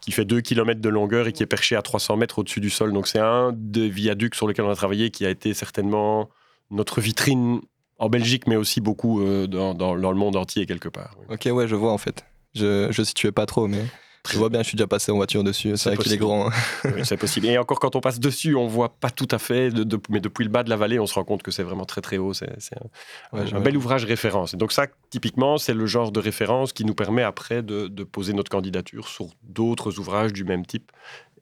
qui 0.00 0.12
fait 0.12 0.24
2 0.24 0.40
km 0.40 0.80
de 0.80 0.88
longueur 0.88 1.28
et 1.28 1.32
qui 1.32 1.42
est 1.42 1.46
perché 1.46 1.76
à 1.76 1.82
300 1.82 2.16
mètres 2.16 2.38
au-dessus 2.38 2.60
du 2.60 2.70
sol. 2.70 2.92
Donc 2.92 3.06
c'est 3.06 3.18
un 3.18 3.52
des 3.54 3.88
viaducs 3.88 4.34
sur 4.34 4.48
lesquels 4.48 4.64
on 4.64 4.70
a 4.70 4.76
travaillé 4.76 5.10
qui 5.10 5.24
a 5.26 5.30
été 5.30 5.54
certainement 5.60 6.28
notre 6.70 7.00
vitrine 7.00 7.60
en 7.98 8.08
Belgique, 8.08 8.46
mais 8.46 8.56
aussi 8.56 8.80
beaucoup 8.80 9.20
euh, 9.20 9.46
dans, 9.46 9.74
dans- 9.74 9.96
dans 9.96 10.10
le 10.12 10.16
monde 10.18 10.34
entier 10.36 10.66
quelque 10.66 10.88
part. 10.88 11.16
oui. 11.20 11.26
Ok, 11.34 11.48
ouais, 11.54 11.68
je 11.68 11.76
vois 11.76 11.92
en 11.92 11.98
fait. 11.98 12.24
Je, 12.54 12.88
je 12.90 13.02
situais 13.02 13.30
pas 13.32 13.46
trop, 13.46 13.68
mais 13.68 13.84
je 14.30 14.36
vois 14.38 14.48
bien, 14.48 14.62
je 14.62 14.68
suis 14.68 14.76
déjà 14.76 14.86
passé 14.86 15.12
en 15.12 15.16
voiture 15.16 15.44
dessus. 15.44 15.76
C'est 15.76 15.90
vrai 15.94 16.02
qu'il 16.02 16.12
est 16.12 16.16
grand. 16.16 16.48
hein. 16.48 16.52
Oui, 16.94 17.02
c'est 17.04 17.16
possible. 17.16 17.46
Et 17.46 17.58
encore 17.58 17.78
quand 17.78 17.94
on 17.96 18.00
passe 18.00 18.18
dessus, 18.18 18.54
on 18.56 18.66
voit 18.66 18.88
pas 18.98 19.10
tout 19.10 19.28
à 19.30 19.38
fait, 19.38 19.70
de- 19.70 19.84
de- 19.84 20.00
mais 20.08 20.20
depuis 20.20 20.44
le 20.44 20.50
bas 20.50 20.62
de 20.62 20.70
la 20.70 20.76
vallée, 20.76 20.98
on 20.98 21.06
se 21.06 21.14
rend 21.14 21.24
compte 21.24 21.42
que 21.42 21.50
c'est 21.50 21.62
vraiment 21.62 21.84
très 21.84 22.00
très 22.00 22.16
haut. 22.18 22.32
C'est 22.34 22.48
un, 22.50 23.36
Ouais, 23.36 23.42
un 23.42 23.46
je- 23.46 23.56
bel 23.58 23.76
ouvrage 23.76 24.04
référence. 24.04 24.54
Et 24.54 24.56
donc 24.56 24.72
ça, 24.72 24.86
typiquement, 25.10 25.58
c'est 25.58 25.74
le 25.74 25.86
genre 25.86 26.10
de 26.10 26.20
référence 26.20 26.72
qui 26.72 26.84
nous 26.84 26.94
permet 26.94 27.22
après 27.22 27.62
de, 27.62 27.86
de 27.88 28.04
poser 28.04 28.32
notre 28.32 28.50
candidature 28.50 29.08
sur 29.08 29.26
d'autres 29.42 29.98
ouvrages 29.98 30.32
du 30.32 30.44
même 30.44 30.64
type 30.66 30.90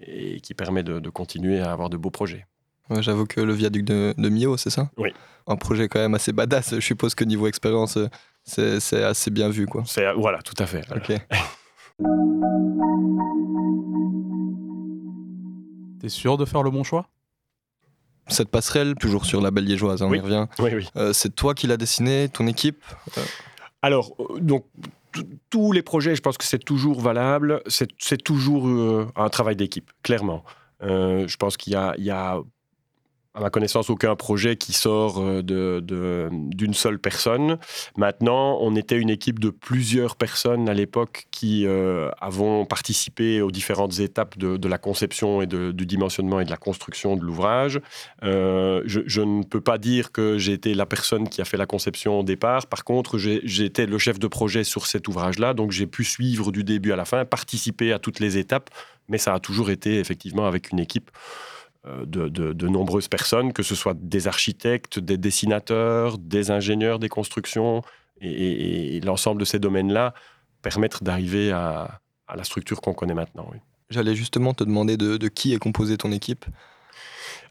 et 0.00 0.40
qui 0.40 0.54
permet 0.54 0.82
de 0.82 1.08
continuer 1.10 1.60
à 1.60 1.70
avoir 1.72 1.88
de 1.88 1.96
beaux 1.96 2.10
projets. 2.10 2.46
Ouais, 2.90 3.02
J'avoue 3.02 3.26
que 3.26 3.40
le 3.40 3.52
viaduc 3.52 3.84
de, 3.84 4.14
de 4.16 4.28
Millau, 4.28 4.56
c'est 4.56 4.70
ça? 4.70 4.90
Oui. 4.96 5.12
Un 5.46 5.56
projet 5.56 5.88
quand 5.88 5.98
même 6.00 6.14
assez 6.14 6.32
badass. 6.32 6.74
Je 6.74 6.80
suppose 6.80 7.14
que 7.14 7.24
niveau 7.24 7.46
expérience, 7.46 7.96
euh, 7.98 8.78
c'est 8.80 9.02
assez 9.02 9.30
bien 9.30 9.48
vu, 9.48 9.66
quoi. 9.66 9.82
C'est 9.86 10.12
voilà, 10.14 10.40
tout 10.42 10.54
à 10.58 10.66
fait. 10.66 10.84
Voilà. 10.88 11.02
Ok. 11.02 11.20
T'es 16.00 16.08
sûr 16.08 16.36
de 16.36 16.44
faire 16.44 16.62
le 16.62 16.70
bon 16.70 16.84
choix? 16.84 17.08
Cette 18.28 18.50
passerelle, 18.50 18.94
toujours 18.94 19.24
sur 19.24 19.40
la 19.40 19.50
belle 19.50 19.64
liégeoise, 19.64 20.02
hein, 20.02 20.06
on 20.08 20.14
y 20.14 20.20
revient. 20.20 20.46
Oui, 20.58 20.70
oui. 20.74 20.88
Euh, 20.96 21.12
c'est 21.12 21.34
toi 21.34 21.54
qui 21.54 21.66
l'as 21.66 21.78
dessinée, 21.78 22.28
ton 22.28 22.46
équipe? 22.46 22.84
Alors, 23.82 24.14
euh, 24.20 24.38
donc, 24.38 24.66
t- 25.14 25.22
tous 25.50 25.72
les 25.72 25.82
projets, 25.82 26.14
je 26.14 26.20
pense 26.20 26.36
que 26.36 26.44
c'est 26.44 26.58
toujours 26.62 27.00
valable. 27.00 27.62
C'est 27.66 28.22
toujours 28.22 28.68
euh, 28.68 29.06
un 29.16 29.28
travail 29.30 29.56
d'équipe, 29.56 29.90
clairement. 30.02 30.44
Euh, 30.82 31.26
je 31.26 31.36
pense 31.38 31.56
qu'il 31.56 31.72
y 31.72 32.10
a, 32.10 32.38
à 33.38 33.40
ma 33.40 33.50
connaissance, 33.50 33.88
aucun 33.88 34.16
projet 34.16 34.56
qui 34.56 34.72
sort 34.72 35.20
euh, 35.20 35.42
de- 35.42 35.80
de- 35.84 36.28
d'une 36.32 36.74
seule 36.74 36.98
personne. 36.98 37.58
Maintenant, 37.96 38.58
on 38.60 38.74
était 38.74 38.98
une 38.98 39.10
équipe 39.10 39.38
de 39.38 39.50
plusieurs 39.50 40.16
personnes 40.16 40.68
à 40.68 40.74
l'époque 40.74 41.26
qui 41.30 41.64
euh, 41.66 42.10
avons 42.20 42.66
participé 42.66 43.40
aux 43.40 43.50
différentes 43.50 44.00
étapes 44.00 44.36
de, 44.38 44.68
la 44.68 44.78
conception 44.78 45.40
et 45.40 45.46
du 45.46 45.86
dimensionnement 45.86 46.40
et 46.40 46.44
de 46.44 46.50
la 46.50 46.56
construction 46.56 47.16
de 47.16 47.22
l'ouvrage. 47.22 47.80
Euh, 48.22 48.82
je, 48.84 49.00
je 49.06 49.22
ne 49.22 49.42
peux 49.44 49.60
pas 49.62 49.78
dire 49.78 50.12
que 50.12 50.36
j'ai 50.36 50.52
été 50.52 50.74
la 50.74 50.84
personne 50.84 51.28
qui 51.28 51.40
a 51.40 51.44
fait 51.44 51.56
la 51.56 51.64
conception 51.64 52.20
au 52.20 52.22
départ. 52.22 52.66
Par 52.66 52.84
contre, 52.84 53.18
été 53.68 53.86
le 53.86 53.98
chef 53.98 54.18
de 54.18 54.26
projet 54.26 54.64
sur 54.64 54.86
cet 54.86 55.08
ouvrage-là, 55.08 55.54
donc 55.54 55.70
j'ai 55.70 55.86
pu 55.86 56.04
suivre 56.04 56.50
du 56.52 56.64
début 56.64 56.92
à 56.92 56.96
la 56.96 57.04
fin, 57.04 57.24
participer 57.24 57.92
à 57.92 57.98
toutes 57.98 58.20
les 58.20 58.36
étapes, 58.36 58.68
mais 59.08 59.18
ça 59.18 59.32
a 59.32 59.38
toujours 59.38 59.70
été 59.70 59.98
effectivement 59.98 60.46
avec 60.46 60.70
une 60.70 60.80
équipe 60.80 61.10
de, 61.86 62.28
de- 62.28 62.68
nombreuses 62.68 63.08
personnes, 63.08 63.52
que 63.52 63.62
ce 63.62 63.74
soit 63.74 63.94
des 63.96 64.26
architectes, 64.26 64.98
des 64.98 65.16
dessinateurs, 65.16 66.18
des 66.18 66.50
ingénieurs 66.50 66.98
des 66.98 67.08
constructions, 67.08 67.82
et, 68.20 69.00
l'ensemble 69.00 69.40
de 69.40 69.44
ces 69.44 69.58
domaines-là 69.58 70.12
permettent 70.62 71.02
d'arriver 71.02 71.52
à, 71.52 72.00
la 72.34 72.44
structure 72.44 72.80
qu'on 72.80 72.94
connaît 72.94 73.14
maintenant. 73.14 73.50
J'allais 73.90 74.14
justement 74.14 74.52
te 74.52 74.64
demander 74.64 74.96
de, 74.96 75.16
de 75.16 75.28
qui 75.28 75.54
est 75.54 75.58
composée 75.58 75.96
ton 75.96 76.12
équipe? 76.12 76.44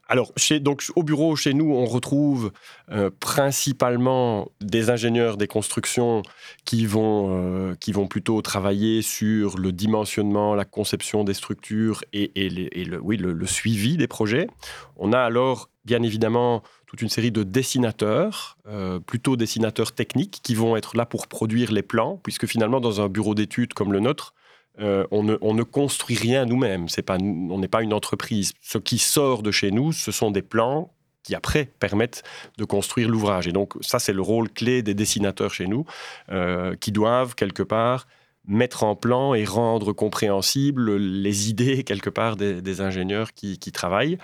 Alors, 0.09 0.31
donc, 0.61 0.85
au 0.95 1.03
bureau, 1.03 1.35
chez 1.35 1.53
nous, 1.53 1.73
on 1.73 1.85
retrouve 1.85 2.51
euh, 2.91 3.09
principalement 3.19 4.49
des 4.61 4.89
ingénieurs 4.89 5.35
des 5.35 5.47
constructions 5.47 6.21
qui 6.63 6.85
vont, 6.85 7.27
euh, 7.29 7.75
qui 7.75 7.91
vont 7.91 8.07
plutôt 8.07 8.41
travailler 8.41 9.01
sur 9.01 9.57
le 9.57 9.71
dimensionnement, 9.73 10.55
la 10.55 10.65
conception 10.65 11.25
des 11.25 11.33
structures 11.33 12.03
et, 12.13 12.31
le 12.49 13.45
suivi 13.45 13.97
des 13.97 14.07
projets. 14.07 14.47
On 14.95 15.11
a 15.11 15.19
alors, 15.19 15.69
bien 15.83 16.01
évidemment, 16.03 16.63
toute 16.85 17.01
une 17.01 17.09
série 17.09 17.31
de 17.31 17.43
dessinateurs, 17.43 18.57
euh, 18.67 18.99
plutôt 18.99 19.35
dessinateurs 19.35 19.91
techniques, 19.91 20.39
qui 20.41 20.55
vont 20.55 20.77
être 20.77 20.95
là 20.95 21.05
pour 21.05 21.27
produire 21.27 21.73
les 21.73 21.83
plans, 21.83 22.19
puisque 22.23 22.45
finalement, 22.45 22.79
dans 22.79 23.01
un 23.01 23.09
bureau 23.09 23.35
d'études 23.35 23.73
comme 23.73 23.91
le 23.91 23.99
nôtre, 23.99 24.33
euh, 24.79 25.05
on, 25.11 25.23
ne, 25.23 25.37
on 25.41 25.53
ne 25.53 25.63
construit 25.63 26.15
rien 26.15 26.45
nous-mêmes. 26.45 26.89
C'est 26.89 27.01
pas, 27.01 27.17
on 27.17 27.59
n'est 27.59 27.67
pas 27.67 27.81
une 27.81 27.93
entreprise. 27.93 28.53
Ce 28.61 28.77
qui 28.77 28.97
sort 28.97 29.43
de 29.43 29.51
chez 29.51 29.71
nous, 29.71 29.91
ce 29.91 30.11
sont 30.11 30.31
des 30.31 30.41
plans 30.41 30.93
qui 31.23 31.35
après 31.35 31.65
permettent 31.79 32.23
de 32.57 32.63
construire 32.63 33.09
l'ouvrage. 33.09 33.47
Et 33.47 33.51
donc 33.51 33.73
ça, 33.81 33.99
c'est 33.99 34.13
le 34.13 34.21
rôle 34.21 34.49
clé 34.49 34.81
des 34.81 34.93
dessinateurs 34.93 35.53
chez 35.53 35.67
nous, 35.67 35.85
euh, 36.31 36.75
qui 36.75 36.91
doivent 36.91 37.35
quelque 37.35 37.63
part 37.63 38.07
mettre 38.47 38.83
en 38.83 38.95
plan 38.95 39.33
et 39.33 39.43
rendre 39.43 39.91
compréhensibles 39.91 40.95
les 40.95 41.49
idées 41.49 41.83
quelque 41.83 42.09
part 42.09 42.37
des, 42.37 42.81
ingénieurs 42.81 43.33
qui, 43.33 43.57
travaillent. 43.71 44.17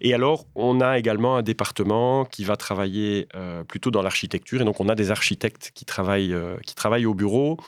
Et 0.00 0.12
alors, 0.12 0.46
on 0.54 0.80
a 0.80 0.98
également 0.98 1.36
un 1.36 1.42
département 1.42 2.24
qui 2.24 2.44
va 2.44 2.56
travailler 2.56 3.28
euh, 3.36 3.62
plutôt 3.64 3.90
dans 3.90 4.02
l'architecture. 4.02 4.60
Et 4.60 4.64
donc, 4.64 4.80
on 4.80 4.88
a 4.88 4.94
des 4.94 5.10
architectes 5.10 5.70
qui 5.74 5.84
travaillent, 5.84 6.34
euh, 6.34 6.56
qui 6.66 6.74
travaillent 6.74 7.06
au 7.06 7.14
bureau, 7.14 7.58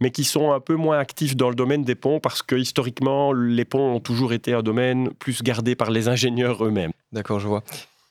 mais 0.00 0.10
qui 0.10 0.24
sont 0.24 0.52
un 0.52 0.60
peu 0.60 0.74
moins 0.74 0.98
actifs 0.98 1.36
dans 1.36 1.48
le 1.48 1.54
domaine 1.54 1.84
des 1.84 1.94
ponts 1.94 2.18
parce 2.20 2.42
que 2.42 2.56
historiquement, 2.56 3.32
les 3.32 3.64
ponts 3.64 3.94
ont 3.94 4.00
toujours 4.00 4.32
été 4.32 4.52
un 4.52 4.62
domaine 4.62 5.10
plus 5.14 5.42
gardé 5.42 5.76
par 5.76 5.90
les 5.90 6.08
ingénieurs 6.08 6.64
eux-mêmes. 6.64 6.92
D'accord, 7.12 7.38
je 7.38 7.46
vois. 7.46 7.62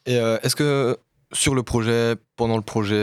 Et 0.05 0.15
euh, 0.15 0.39
est-ce 0.43 0.55
que 0.55 0.97
sur 1.33 1.55
le 1.55 1.63
projet, 1.63 2.15
pendant 2.35 2.55
le 2.55 2.63
projet 2.63 2.95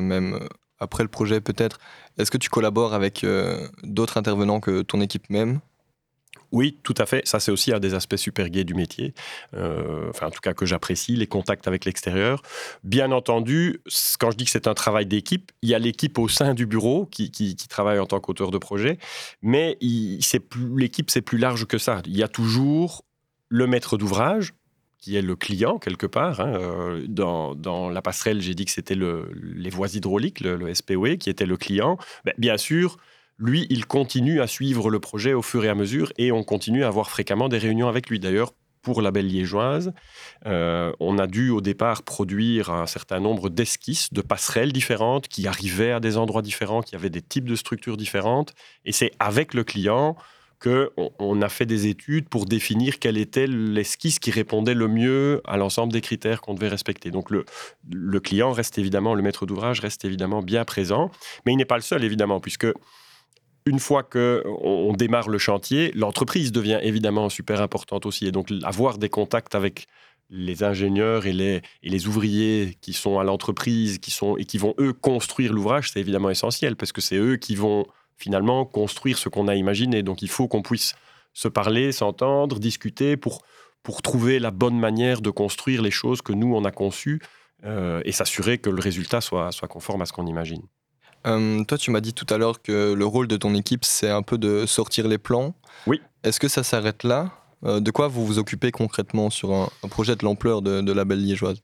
même, 0.00 0.40
après 0.78 1.02
le 1.02 1.08
projet 1.08 1.40
peut-être, 1.40 1.78
est-ce 2.18 2.30
que 2.30 2.38
tu 2.38 2.48
collabores 2.48 2.94
avec 2.94 3.24
euh, 3.24 3.68
d'autres 3.82 4.16
intervenants 4.16 4.60
que 4.60 4.82
ton 4.82 5.00
équipe 5.00 5.28
même? 5.30 5.60
Oui, 6.52 6.78
tout 6.82 6.94
à 6.98 7.06
fait. 7.06 7.26
Ça, 7.26 7.40
c'est 7.40 7.50
aussi 7.50 7.72
un 7.72 7.80
des 7.80 7.94
aspects 7.94 8.16
super 8.16 8.48
gays 8.48 8.64
du 8.64 8.74
métier. 8.74 9.14
Euh, 9.54 10.08
enfin, 10.10 10.26
en 10.26 10.30
tout 10.30 10.40
cas, 10.40 10.54
que 10.54 10.64
j'apprécie, 10.64 11.16
les 11.16 11.26
contacts 11.26 11.66
avec 11.66 11.84
l'extérieur. 11.84 12.42
Bien 12.84 13.10
entendu, 13.12 13.80
quand 14.20 14.30
je 14.30 14.36
dis 14.36 14.44
que 14.44 14.50
c'est 14.50 14.68
un 14.68 14.74
travail 14.74 15.06
d'équipe, 15.06 15.50
il 15.62 15.70
y 15.70 15.74
a 15.74 15.78
l'équipe 15.78 16.18
au 16.18 16.28
sein 16.28 16.54
du 16.54 16.66
bureau 16.66 17.06
qui, 17.06 17.56
travaille 17.68 17.98
en 17.98 18.06
tant 18.06 18.20
qu'auteur 18.20 18.50
de 18.50 18.58
projet, 18.58 18.98
mais 19.42 19.76
l'équipe, 19.80 21.10
c'est 21.10 21.20
plus 21.20 21.38
large 21.38 21.66
que 21.66 21.78
ça. 21.78 22.00
Il 22.06 22.16
y 22.16 22.22
a 22.22 22.28
toujours 22.28 23.04
le 23.48 23.66
maître 23.66 23.96
d'ouvrage, 23.96 24.54
qui 25.06 25.16
est 25.16 25.22
le 25.22 25.36
client 25.36 25.78
quelque 25.78 26.08
part. 26.08 26.40
hein. 26.40 26.52
Euh, 26.56 27.04
Dans, 27.06 27.54
dans 27.54 27.88
la 27.88 28.02
passerelle, 28.02 28.40
j'ai 28.40 28.54
dit 28.54 28.64
que 28.64 28.72
c'était 28.72 28.96
le- 28.96 29.30
les 29.54 29.70
voies 29.70 29.86
hydrauliques, 29.94 30.40
le, 30.40 30.56
le 30.56 30.74
SPOE, 30.74 31.16
qui 31.16 31.30
était 31.30 31.46
le 31.46 31.56
client. 31.56 31.96
Ben, 32.24 32.34
bien 32.38 32.56
sûr, 32.56 32.96
lui, 33.38 33.68
il 33.70 33.86
continue 33.86 34.40
à 34.40 34.48
suivre 34.48 34.90
le 34.90 34.98
projet 34.98 35.32
au 35.32 35.42
fur 35.42 35.64
et 35.64 35.68
à 35.68 35.76
mesure 35.76 36.12
et 36.18 36.32
on 36.32 36.42
continue 36.42 36.82
à 36.82 36.88
avoir 36.88 37.08
fréquemment 37.08 37.48
des 37.48 37.58
réunions 37.58 37.86
avec 37.86 38.10
lui. 38.10 38.18
D'ailleurs, 38.18 38.50
pour 38.82 39.00
la 39.00 39.12
Belle 39.12 39.28
Liégeoise, 39.28 39.92
euh, 40.46 40.92
on 40.98 41.18
a 41.18 41.28
dû 41.28 41.50
au 41.50 41.60
départ 41.60 42.02
produire 42.02 42.70
un 42.70 42.86
certain 42.86 43.20
nombre 43.20 43.48
d'esquisses, 43.48 44.12
de 44.12 44.22
passerelles 44.22 44.72
différentes 44.72 45.28
qui 45.28 45.46
arrivaient 45.46 45.92
à 45.92 46.00
des 46.00 46.16
endroits 46.16 46.42
différents, 46.42 46.82
qui 46.82 46.96
avaient 46.96 47.10
des 47.10 47.22
types 47.22 47.48
de 47.48 47.54
structures 47.54 47.96
différentes. 47.96 48.54
Et 48.84 48.90
c'est 48.90 49.12
avec 49.20 49.54
le 49.54 49.62
client 49.62 50.16
on 51.18 51.42
a 51.42 51.48
fait 51.48 51.66
des 51.66 51.86
études 51.86 52.28
pour 52.28 52.46
définir 52.46 52.98
quelle 52.98 53.18
était 53.18 53.46
l'esquisse 53.46 54.18
qui 54.18 54.30
répondait 54.30 54.74
le 54.74 54.88
mieux 54.88 55.40
à 55.44 55.56
l'ensemble 55.56 55.92
des 55.92 56.00
critères 56.00 56.40
qu'on 56.40 56.54
devait 56.54 56.68
respecter. 56.68 57.10
Donc 57.10 57.30
le, 57.30 58.20
client 58.20 58.52
reste 58.52 58.78
évidemment, 58.78 59.14
le 59.14 59.22
maître 59.22 59.46
d'ouvrage 59.46 59.80
reste 59.80 60.04
évidemment 60.04 60.42
bien 60.42 60.64
présent, 60.64 61.10
mais 61.44 61.52
il 61.52 61.56
n'est 61.56 61.64
pas 61.64 61.76
le 61.76 61.82
seul 61.82 62.04
évidemment, 62.04 62.40
puisque 62.40 62.66
une 63.66 63.78
fois 63.78 64.02
qu'on 64.02 64.42
on 64.44 64.92
démarre 64.92 65.28
le 65.28 65.38
chantier, 65.38 65.92
l'entreprise 65.94 66.52
devient 66.52 66.78
évidemment 66.82 67.28
super 67.28 67.60
importante 67.60 68.06
aussi. 68.06 68.26
Et 68.26 68.32
donc 68.32 68.52
avoir 68.62 68.98
des 68.98 69.08
contacts 69.08 69.54
avec 69.54 69.86
les 70.30 70.62
ingénieurs 70.64 71.26
et 71.26 71.32
les, 71.32 71.62
et 71.82 71.88
les 71.88 72.06
ouvriers 72.06 72.76
qui 72.80 72.92
sont 72.92 73.18
à 73.18 73.24
l'entreprise 73.24 73.98
qui 73.98 74.10
sont, 74.10 74.36
et 74.36 74.44
qui 74.44 74.58
vont, 74.58 74.74
eux, 74.78 74.92
construire 74.92 75.52
l'ouvrage, 75.52 75.90
c'est 75.90 76.00
évidemment 76.00 76.30
essentiel, 76.30 76.76
parce 76.76 76.92
que 76.92 77.00
c'est 77.00 77.16
eux 77.16 77.36
qui 77.36 77.54
vont 77.54 77.86
finalement 78.16 78.64
construire 78.64 79.18
ce 79.18 79.28
qu'on 79.28 79.48
a 79.48 79.54
imaginé. 79.54 80.02
Donc 80.02 80.22
il 80.22 80.28
faut 80.28 80.48
qu'on 80.48 80.62
puisse 80.62 80.94
se 81.32 81.48
parler, 81.48 81.92
s'entendre, 81.92 82.58
discuter 82.58 83.16
pour, 83.16 83.42
pour 83.82 84.02
trouver 84.02 84.38
la 84.38 84.50
bonne 84.50 84.78
manière 84.78 85.20
de 85.20 85.30
construire 85.30 85.82
les 85.82 85.90
choses 85.90 86.22
que 86.22 86.32
nous, 86.32 86.54
on 86.54 86.64
a 86.64 86.70
conçues 86.70 87.20
euh, 87.64 88.00
et 88.04 88.12
s'assurer 88.12 88.58
que 88.58 88.70
le 88.70 88.80
résultat 88.80 89.20
soit, 89.20 89.52
soit 89.52 89.68
conforme 89.68 90.02
à 90.02 90.06
ce 90.06 90.12
qu'on 90.12 90.26
imagine. 90.26 90.62
Euh, 91.26 91.64
Toi, 91.64 91.76
tu 91.78 91.90
m'as 91.90 92.00
dit 92.00 92.14
tout 92.14 92.26
à 92.32 92.38
l'heure 92.38 92.62
que 92.62 92.92
le 92.92 93.04
rôle 93.06 93.28
de 93.28 93.36
ton 93.36 93.54
équipe, 93.54 93.84
c'est 93.84 94.10
un 94.10 94.22
peu 94.22 94.38
de 94.38 94.64
sortir 94.66 95.08
les 95.08 95.18
plans. 95.18 95.54
Oui. 95.86 96.00
Est-ce 96.22 96.40
que 96.40 96.48
ça 96.48 96.62
s'arrête 96.62 97.02
là? 97.04 97.30
Euh, 97.64 97.80
De 97.80 97.90
quoi 97.90 98.08
vous 98.08 98.24
vous 98.24 98.38
occupez 98.38 98.70
concrètement 98.70 99.30
sur 99.30 99.52
un, 99.52 99.68
un 99.82 99.88
projet 99.88 100.14
de 100.16 100.24
l'ampleur 100.24 100.62
de, 100.62 100.80
de 100.80 100.92
la 100.92 101.04
Belle 101.04 101.22
Liégeoise? 101.22 101.60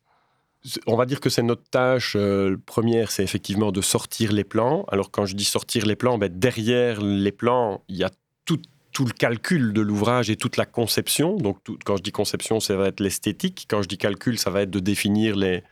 On 0.86 0.96
va 0.96 1.06
dire 1.06 1.20
que 1.20 1.28
c'est 1.28 1.42
notre 1.42 1.68
tâche 1.70 2.14
euh, 2.16 2.56
première, 2.66 3.10
c'est 3.10 3.24
effectivement 3.24 3.72
de 3.72 3.80
sortir 3.80 4.32
les 4.32 4.44
plans. 4.44 4.84
Alors 4.88 5.10
quand 5.10 5.26
je 5.26 5.34
dis 5.34 5.44
sortir 5.44 5.86
les 5.86 5.96
plans, 5.96 6.18
ben, 6.18 6.30
derrière 6.32 7.00
les 7.00 7.32
plans, 7.32 7.82
il 7.88 7.96
y 7.96 8.04
a 8.04 8.10
tout, 8.44 8.60
tout 8.92 9.04
le 9.04 9.10
calcul 9.12 9.72
de 9.72 9.80
l'ouvrage 9.80 10.30
et 10.30 10.36
toute 10.36 10.56
la 10.56 10.64
conception. 10.66 11.36
Donc 11.36 11.58
tout- 11.64 11.78
quand 11.84 11.96
je 11.96 12.02
dis 12.02 12.12
conception, 12.12 12.60
ça 12.60 12.76
va 12.76 12.88
être 12.88 13.00
l'esthétique. 13.00 13.66
Quand 13.68 13.82
je 13.82 13.88
dis 13.88 13.98
calcul, 13.98 14.38
ça 14.38 14.50
va 14.50 14.62
être 14.62 14.70
de 14.70 14.78
définir 14.78 15.34
les, 15.34 15.64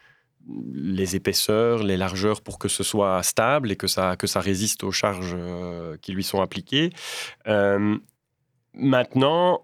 épaisseurs, 1.14 1.85
les 1.85 1.97
largeurs 1.97 2.40
pour 2.40 2.59
que 2.59 2.66
ce 2.68 2.82
soit 2.82 3.23
stable 3.23 3.70
et 3.70 3.76
que 3.76 3.87
ça, 3.87 4.16
que 4.16 4.26
ça 4.26 4.40
résiste 4.40 4.82
aux 4.82 4.90
charges 4.90 5.37
euh, 5.38 5.97
qui 6.02 6.12
lui 6.12 6.25
sont 6.25 6.40
appliquées. 6.40 6.90
Euh, 7.47 7.97
Maintenant, 8.73 9.61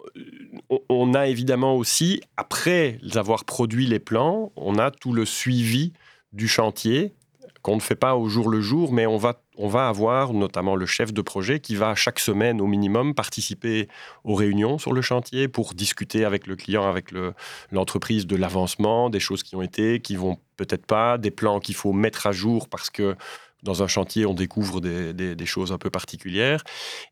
on- 0.88 1.14
a 1.14 1.28
évidemment 1.28 1.76
aussi, 1.76 2.20
après 2.36 2.98
avoir 3.14 3.44
produit 3.44 3.86
les 3.86 4.00
plans, 4.00 4.52
on 4.56 4.78
a 4.78 4.90
tout 4.90 5.12
le 5.12 5.24
suivi 5.24 5.92
du 6.32 6.48
chantier 6.48 7.14
qu'on 7.62 7.76
ne 7.76 7.80
fait 7.80 7.96
pas 7.96 8.14
au 8.16 8.28
jour 8.28 8.48
le 8.48 8.60
jour, 8.60 8.92
mais 8.92 9.06
on 9.06 9.16
va, 9.16 9.42
on 9.56 9.66
va 9.68 9.88
avoir 9.88 10.32
notamment 10.32 10.76
le 10.76 10.86
chef 10.86 11.12
de 11.12 11.20
projet 11.20 11.58
qui 11.58 11.74
va 11.74 11.96
chaque 11.96 12.20
semaine 12.20 12.60
au 12.60 12.66
minimum 12.66 13.12
participer 13.14 13.88
aux 14.22 14.34
réunions 14.34 14.78
sur 14.78 14.92
le 14.92 15.02
chantier 15.02 15.48
pour 15.48 15.74
discuter 15.74 16.24
avec 16.24 16.46
le 16.46 16.54
client, 16.54 16.88
avec 16.88 17.10
le- 17.10 17.32
l'entreprise 17.72 18.26
de 18.26 18.36
l'avancement, 18.36 19.10
des 19.10 19.18
choses 19.18 19.42
qui 19.42 19.56
ont 19.56 19.62
été, 19.62 20.00
qui 20.00 20.14
vont 20.14 20.38
peut-être 20.56 20.86
pas, 20.86 21.18
des 21.18 21.32
plans 21.32 21.58
qu'il 21.58 21.74
faut 21.74 21.92
mettre 21.92 22.26
à 22.28 22.32
jour 22.32 22.68
parce 22.68 22.88
que 22.88 23.16
dans 23.66 23.82
un 23.82 23.86
chantier, 23.86 24.24
on 24.24 24.32
découvre 24.32 24.80
des, 24.80 25.46
choses 25.46 25.72
un 25.72 25.78
peu 25.78 25.90
particulières. 25.90 26.62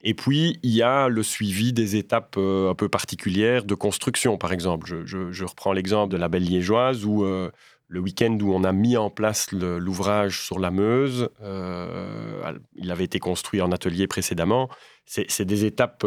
Et 0.00 0.14
puis, 0.14 0.58
il 0.62 0.70
y 0.70 0.82
a 0.82 1.08
le 1.08 1.22
suivi 1.22 1.72
des 1.72 1.96
étapes 1.96 2.36
euh, 2.38 2.70
un 2.70 2.74
peu 2.74 2.88
particulières 2.88 3.64
de 3.64 3.74
construction, 3.74 4.38
par 4.38 4.52
exemple. 4.52 5.04
Je, 5.04 5.44
reprends 5.44 5.72
l'exemple 5.72 6.12
de 6.12 6.16
la 6.16 6.28
Belle 6.28 6.44
Liégeoise 6.44 7.04
où 7.04 7.24
euh, 7.24 7.50
le 7.88 8.00
week-end 8.00 8.36
où 8.40 8.52
on 8.54 8.64
a 8.64 8.72
mis 8.72 8.96
en 8.96 9.10
place 9.10 9.52
l'ouvrage 9.52 10.40
sur 10.42 10.58
la 10.58 10.70
Meuse, 10.70 11.28
euh, 11.42 12.52
il 12.74 12.90
avait 12.90 13.04
été 13.04 13.18
construit 13.18 13.60
en 13.60 13.70
atelier 13.70 14.06
précédemment. 14.06 14.68
C'est 15.04 15.44
des 15.44 15.66
étapes 15.66 16.06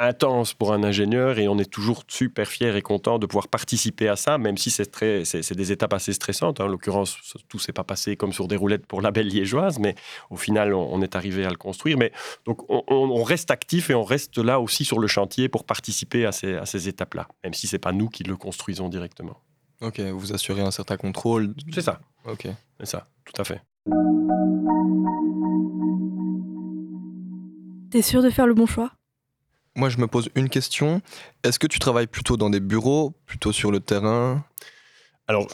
intenses 0.00 0.54
pour 0.54 0.72
un 0.72 0.82
ingénieur 0.82 1.38
et 1.38 1.46
on 1.46 1.58
est 1.58 1.70
toujours 1.70 2.02
super 2.08 2.48
fier 2.48 2.74
et 2.74 2.82
content 2.82 3.18
de 3.18 3.26
pouvoir 3.26 3.48
participer 3.48 4.08
à 4.08 4.16
ça, 4.16 4.38
même 4.38 4.56
si 4.56 4.70
c'est 4.70 4.86
très- 4.90 5.24
c'est 5.24 5.42
c'est 5.42 5.54
des 5.54 5.70
étapes 5.72 5.92
assez 5.92 6.12
stressantes. 6.12 6.60
hein. 6.60 6.64
En 6.64 6.68
l'occurrence, 6.68 7.18
tout 7.48 7.58
s'est 7.58 7.72
pas 7.72 7.84
passé 7.84 8.16
comme 8.16 8.32
sur 8.32 8.48
des 8.48 8.56
roulettes 8.56 8.86
pour 8.86 9.02
la 9.02 9.10
Belle 9.10 9.28
Liégeoise, 9.28 9.78
mais 9.78 9.94
au 10.30 10.36
final, 10.36 10.72
on, 10.74 10.88
on 10.92 11.02
est 11.02 11.14
arrivé 11.16 11.44
à 11.44 11.50
le 11.50 11.56
construire. 11.56 11.98
Mais 11.98 12.12
donc, 12.46 12.68
on, 12.70 12.82
on- 12.88 13.10
on 13.10 13.22
reste 13.22 13.50
actif 13.50 13.90
et 13.90 13.94
on 13.94 14.02
reste 14.04 14.38
là 14.38 14.58
aussi 14.58 14.84
sur 14.84 14.98
le 14.98 15.06
chantier 15.06 15.48
pour 15.48 15.64
participer 15.64 16.24
à 16.26 16.32
ces, 16.32 16.54
à 16.54 16.64
ces 16.66 16.88
étapes-là, 16.88 17.28
même 17.44 17.52
si 17.54 17.66
c'est 17.66 17.78
pas 17.78 17.92
nous 17.92 18.08
qui 18.08 18.24
le 18.24 18.36
construisons 18.36 18.88
directement. 18.88 19.36
Ok, 19.82 20.00
vous 20.00 20.32
assurez 20.32 20.62
un 20.62 20.70
certain 20.70 20.96
contrôle. 20.96 21.54
C'est 21.72 21.80
ça, 21.82 22.00
Ok. 22.26 22.46
c'est 22.80 22.86
ça, 22.86 23.06
tout 23.24 23.40
à 23.40 23.44
fait. 23.44 23.60
T'es 27.90 28.02
sûr 28.02 28.22
de 28.22 28.30
faire 28.30 28.46
le 28.46 28.54
bon 28.54 28.66
choix? 28.66 28.92
Moi, 29.76 29.88
je 29.88 29.98
me 29.98 30.06
pose 30.06 30.30
une 30.34 30.48
question. 30.48 31.00
Est-ce 31.44 31.58
que 31.58 31.66
tu 31.66 31.78
travailles 31.78 32.06
plutôt 32.08 32.36
dans 32.36 32.50
des 32.50 32.60
bureaux, 32.60 33.14
plutôt 33.26 33.52
sur 33.52 33.70
le 33.70 33.80
terrain? 33.80 34.44
Alors, 35.28 35.46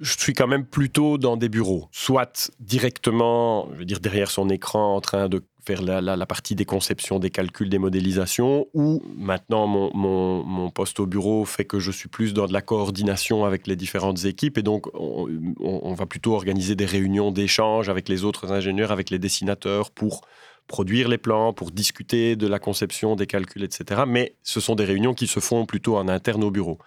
je 0.00 0.18
suis 0.18 0.32
quand 0.32 0.48
même 0.48 0.66
plutôt 0.66 1.16
dans 1.16 1.36
des 1.36 1.48
bureaux, 1.48 1.88
soit 1.92 2.50
directement, 2.58 3.68
je 3.72 3.78
veux 3.78 3.84
dire 3.84 4.00
derrière 4.00 4.30
son 4.32 4.48
écran, 4.48 4.96
en 4.96 5.00
train 5.00 5.28
de 5.28 5.44
faire 5.64 5.80
la, 5.80 6.26
partie 6.26 6.56
des 6.56 6.64
conceptions, 6.64 7.20
des 7.20 7.30
calculs, 7.30 7.68
des 7.68 7.78
modélisations, 7.78 8.66
ou 8.74 9.00
maintenant 9.16 9.68
mon, 9.68 9.94
mon- 9.94 10.70
poste 10.70 10.98
au 10.98 11.06
bureau 11.06 11.44
fait 11.44 11.64
que 11.64 11.78
je 11.78 11.92
suis 11.92 12.08
plus 12.08 12.34
dans 12.34 12.48
de 12.48 12.52
la 12.52 12.62
coordination 12.62 13.44
avec 13.44 13.68
les 13.68 13.76
différentes 13.76 14.24
équipes, 14.24 14.58
et 14.58 14.62
donc 14.62 14.88
on, 14.92 15.28
on- 15.60 15.80
on 15.84 15.94
va 15.94 16.06
plutôt 16.06 16.34
organiser 16.34 16.74
des 16.74 16.86
réunions 16.86 17.30
d'échange 17.30 17.88
avec 17.88 18.08
les 18.08 18.24
autres 18.24 18.50
ingénieurs, 18.50 18.90
avec 18.90 19.08
les 19.10 19.20
dessinateurs, 19.20 19.92
pour 19.92 20.22
produire 20.66 21.08
les 21.08 21.18
plans, 21.18 21.52
pour 21.52 21.70
discuter 21.70 22.36
de 22.36 22.46
la 22.46 22.58
conception, 22.58 23.16
des 23.16 23.26
calculs, 23.26 23.64
etc. 23.64 24.02
Mais 24.06 24.34
ce 24.42 24.60
sont 24.60 24.74
des 24.74 24.84
réunions 24.84 25.14
qui 25.14 25.26
se 25.26 25.40
font 25.40 25.66
plutôt 25.66 25.96
en 25.96 26.08
interne 26.08 26.44
au 26.44 26.50
bureau. 26.50 26.78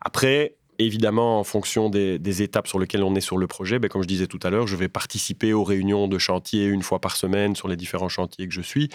Après, 0.00 0.56
évidemment, 0.78 1.40
en 1.40 1.44
fonction 1.44 1.88
des, 1.88 2.42
étapes 2.42 2.66
sur 2.66 2.78
lesquelles 2.78 3.02
on 3.02 3.14
est 3.14 3.20
sur 3.20 3.36
le 3.36 3.46
projet, 3.46 3.78
ben, 3.78 3.88
comme 3.88 4.02
je 4.02 4.08
disais 4.08 4.26
tout 4.26 4.40
à 4.42 4.50
l'heure, 4.50 4.66
je 4.66 4.76
vais 4.76 4.88
participer 4.88 5.52
aux 5.52 5.64
réunions 5.64 6.08
de 6.08 6.18
chantier 6.18 6.66
une 6.66 6.82
fois 6.82 7.00
par 7.00 7.16
semaine 7.16 7.54
sur 7.54 7.68
les 7.68 7.76
différents 7.76 8.08
chantiers 8.08 8.48
que 8.48 8.54
je 8.54 8.60
suis. 8.60 8.88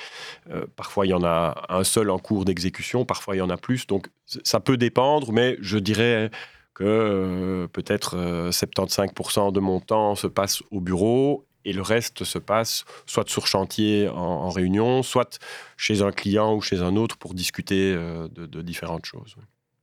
Euh, 0.49 0.65
parfois, 0.75 1.05
il 1.05 1.09
y 1.09 1.13
en 1.13 1.23
a 1.23 1.65
un 1.69 1.83
seul 1.83 2.09
en 2.09 2.19
cours 2.19 2.45
d'exécution, 2.45 3.05
parfois, 3.05 3.35
il 3.35 3.39
y 3.39 3.41
en 3.41 3.49
a 3.49 3.57
plus. 3.57 3.87
Donc, 3.87 4.07
ça 4.25 4.59
peut 4.59 4.77
dépendre, 4.77 5.31
mais 5.31 5.57
je 5.61 5.77
dirais 5.77 6.29
que 6.73 6.83
euh, 6.83 7.67
peut-être 7.67 8.15
euh, 8.17 8.51
75% 8.51 9.51
de 9.51 9.59
mon 9.59 9.79
temps 9.79 10.15
se 10.15 10.27
passe 10.27 10.61
au 10.71 10.81
bureau 10.81 11.45
et 11.65 11.73
le 11.73 11.81
reste 11.81 12.23
se 12.23 12.37
passe 12.39 12.85
soit 13.05 13.27
sur 13.29 13.47
chantier 13.47 14.07
en, 14.09 14.15
en 14.17 14.49
réunion, 14.49 15.03
soit 15.03 15.39
chez 15.77 16.01
un 16.01 16.11
client 16.11 16.55
ou 16.55 16.61
chez 16.61 16.79
un 16.81 16.95
autre 16.95 17.17
pour 17.17 17.33
discuter 17.33 17.93
euh, 17.95 18.27
de, 18.29 18.45
de 18.45 18.61
différentes 18.61 19.05
choses. 19.05 19.35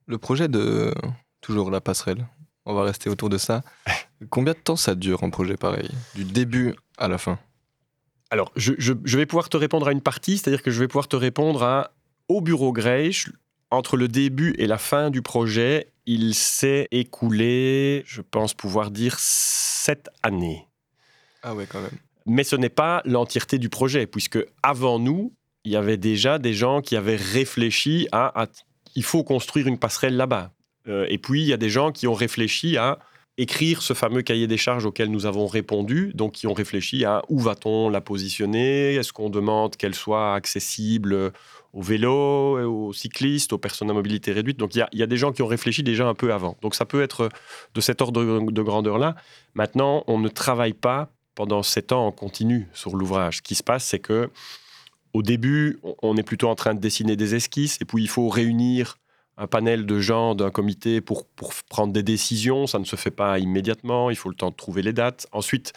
Le 0.07 0.19
projet 0.19 0.49
de. 0.49 0.95
Toujours 1.41 1.71
la 1.71 1.81
passerelle. 1.81 2.27
On 2.65 2.75
va 2.75 2.83
rester 2.83 3.09
autour 3.11 3.29
de 3.29 3.39
ça. 3.39 3.63
Combien 4.31 4.53
de 4.55 4.59
temps 4.59 4.77
ça 4.77 4.95
dure 4.95 5.23
un 5.23 5.31
projet 5.31 5.57
pareil? 5.57 5.89
Du 6.15 6.25
début 6.25 6.75
à 6.99 7.07
la 7.09 7.19
fin? 7.19 7.39
Alors, 8.31 8.51
je, 8.57 8.73
je- 8.79 8.95
je 9.05 9.19
vais 9.19 9.27
pouvoir 9.27 9.49
te 9.49 9.57
répondre 9.57 9.87
à 9.87 9.93
une 9.93 10.01
partie, 10.01 10.39
c'est-à-dire 10.39 10.63
que 10.63 10.71
je 10.73 10.81
vais 10.81 10.89
pouvoir 10.89 11.07
te 11.07 11.15
répondre 11.17 11.63
à 11.63 11.93
au 12.29 12.41
bureau 12.41 12.73
Greisch, 12.73 13.31
entre 13.71 13.97
le 13.97 14.09
début 14.09 14.55
et 14.59 14.67
la 14.67 14.79
fin 14.79 15.11
du 15.11 15.23
projet, 15.23 15.93
il 16.07 16.35
s'est 16.35 16.89
écoulé, 16.91 18.03
je 18.07 18.21
pense 18.23 18.55
pouvoir 18.55 18.91
dire, 18.91 19.17
sept 19.19 20.09
années. 20.25 20.66
Ah 21.47 21.55
ouais, 21.55 21.67
quand 21.71 21.81
même. 21.81 21.97
Mais 22.27 22.43
ce 22.43 22.57
n'est 22.57 22.69
pas 22.69 23.03
l'entièreté 23.05 23.59
du 23.59 23.69
projet, 23.69 24.07
puisque 24.07 24.45
avant 24.65 24.99
nous, 24.99 25.33
il 25.65 25.73
y 25.73 25.77
avait 25.77 25.97
déjà 25.97 26.39
des 26.39 26.53
gens 26.53 26.81
qui 26.81 26.97
avaient 26.97 27.17
réfléchi 27.17 28.09
à, 28.11 28.49
il 28.97 29.05
faut 29.05 29.23
construire 29.23 29.69
une 29.69 29.79
passerelle 29.79 30.17
là-bas. 30.17 30.51
Euh, 30.89 31.07
et 31.09 31.19
puis, 31.19 31.43
il 31.43 31.47
y 31.47 31.53
a 31.53 31.57
des 31.57 31.71
gens 31.71 31.93
qui 31.93 32.09
ont 32.09 32.15
réfléchi 32.15 32.77
à 32.77 32.99
écrire 33.39 33.83
ce 33.83 33.93
fameux 33.93 34.23
cahier 34.23 34.49
des 34.49 34.57
charges 34.57 34.87
auquel 34.87 35.09
nous 35.11 35.25
avons 35.25 35.47
répondu, 35.47 36.11
donc 36.15 36.33
qui 36.33 36.49
ont 36.49 36.55
réfléchi 36.55 37.05
à 37.05 37.23
où 37.29 37.39
va-t-on 37.39 37.91
la 37.91 38.01
positionner, 38.01 38.95
est-ce 38.95 39.13
qu'on 39.13 39.31
demande 39.31 39.77
qu'elle 39.77 39.95
soit 39.95 40.35
accessible 40.35 41.33
aux 41.75 41.83
vélos, 41.83 42.59
aux 42.65 42.93
cyclistes, 42.95 43.53
aux 43.53 43.59
personnes 43.59 43.91
à 43.91 43.93
mobilité 43.93 44.33
réduite. 44.33 44.57
Donc 44.57 44.75
il 44.75 44.87
y 44.93 44.99
y 44.99 45.03
a 45.03 45.07
des 45.07 45.19
gens 45.19 45.33
qui 45.33 45.43
ont 45.43 45.47
réfléchi 45.47 45.83
déjà 45.83 46.09
un 46.09 46.15
peu 46.15 46.33
avant. 46.33 46.57
Donc 46.63 46.75
ça 46.75 46.87
peut 46.87 47.03
être 47.03 47.29
de 47.75 47.81
cet 47.83 48.01
ordre 48.01 48.25
de 48.25 48.63
grandeur-là. 48.63 49.15
Maintenant, 49.55 50.03
on 50.07 50.19
ne 50.19 50.29
travaille 50.29 50.73
pas 50.73 51.11
pendant 51.37 51.63
sept 51.63 51.93
ans 51.93 52.09
en 52.09 52.13
continu 52.13 52.67
sur 52.73 52.97
l'ouvrage. 52.97 53.37
Ce 53.37 53.43
qui 53.43 53.55
se 53.55 53.63
passe, 53.63 53.85
c'est 53.85 54.01
que 54.01 54.31
au 55.13 55.23
début, 55.23 55.79
on 56.03 56.17
est 56.17 56.23
plutôt 56.23 56.49
en 56.49 56.57
train 56.57 56.75
de 56.75 56.81
dessiner 56.81 57.17
des 57.17 57.37
esquisses, 57.37 57.79
et 57.81 57.85
puis 57.85 58.03
il 58.03 58.09
faut 58.09 58.29
réunir 58.29 58.99
un 59.39 59.47
panel 59.47 59.87
de 59.87 60.01
gens 60.01 60.35
d'un 60.35 60.51
comité 60.51 61.01
pour, 61.01 61.27
pour 61.27 61.53
prendre 61.69 61.93
des 61.93 62.03
décisions. 62.03 62.67
Ça 62.67 62.79
ne 62.79 62.85
se 62.85 62.97
fait 62.97 63.11
pas 63.11 63.39
immédiatement, 63.39 64.11
il 64.11 64.17
faut 64.17 64.29
le 64.29 64.35
temps 64.35 64.51
de 64.51 64.57
trouver 64.57 64.83
les 64.83 64.93
dates. 64.93 65.27
Ensuite, 65.33 65.73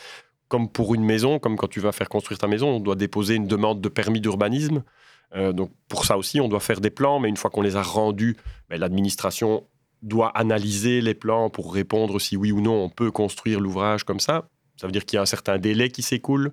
comme 0.47 0.69
pour 0.69 0.95
une 0.95 1.03
maison, 1.03 1.39
comme 1.39 1.55
quand 1.55 1.67
tu 1.67 1.79
vas 1.79 1.91
faire 1.91 2.09
construire 2.09 2.39
ta 2.39 2.47
maison, 2.47 2.69
on 2.69 2.79
doit 2.79 2.95
déposer 2.95 3.35
une 3.35 3.47
demande 3.47 3.81
de 3.81 3.89
permis 3.89 4.19
d'urbanisme. 4.19 4.83
Euh, 5.35 5.53
donc 5.53 5.71
pour 5.87 6.05
ça 6.05 6.17
aussi, 6.17 6.41
on 6.41 6.47
doit 6.47 6.59
faire 6.59 6.81
des 6.81 6.89
plans, 6.89 7.19
mais 7.19 7.29
une 7.29 7.37
fois 7.37 7.49
qu'on 7.49 7.61
les 7.61 7.75
a 7.75 7.83
rendus, 7.83 8.35
ben, 8.69 8.79
l'administration 8.79 9.67
doit 10.01 10.29
analyser 10.29 11.01
les 11.01 11.13
plans 11.13 11.49
pour 11.49 11.73
répondre 11.73 12.19
si 12.19 12.37
oui 12.37 12.51
ou 12.51 12.61
non 12.61 12.83
on 12.83 12.89
peut 12.89 13.11
construire 13.11 13.59
l'ouvrage 13.59 14.05
comme 14.05 14.19
ça. 14.19 14.47
Ça 14.79 14.87
veut 14.87 14.93
dire 14.93 15.05
qu'il 15.05 15.17
y 15.17 15.19
a 15.19 15.21
un 15.21 15.25
certain 15.25 15.57
délai 15.57 15.89
qui 15.89 16.01
s'écoule. 16.01 16.51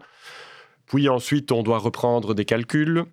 Puis 0.87 1.09
ensuite, 1.09 1.52
on 1.52 1.62
doit 1.62 1.78
reprendre 1.78 2.35
des 2.35 2.45
calculs. 2.45 3.04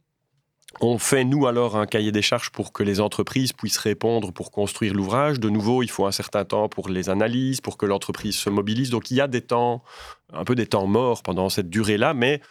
On 0.81 0.97
fait, 0.97 1.23
nous, 1.23 1.45
alors, 1.45 1.77
un 1.77 1.85
cahier 1.85 2.11
des 2.11 2.23
charges 2.23 2.49
pour 2.49 2.73
que 2.73 2.81
les 2.81 2.99
entreprises 2.99 3.53
puissent 3.53 3.77
répondre 3.77 4.33
pour 4.33 4.49
construire 4.49 4.95
l'ouvrage. 4.95 5.39
De 5.39 5.49
nouveau, 5.49 5.83
il 5.83 5.91
faut 5.91 6.07
un 6.07 6.11
certain 6.11 6.45
temps 6.45 6.67
pour 6.67 6.89
les 6.89 7.09
analyses, 7.09 7.61
pour 7.61 7.77
que 7.77 7.85
l'entreprise 7.85 8.35
se 8.35 8.49
mobilise. 8.49 8.89
Donc, 8.89 9.11
il 9.11 9.17
y 9.17 9.21
a 9.21 9.27
des 9.27 9.41
temps, 9.41 9.83
un 10.31 10.43
peu 10.45 10.55
des 10.55 10.65
temps 10.65 10.87
morts 10.87 11.21
pendant 11.21 11.49
cette 11.49 11.69
durée-là, 11.69 12.15
mais 12.15 12.41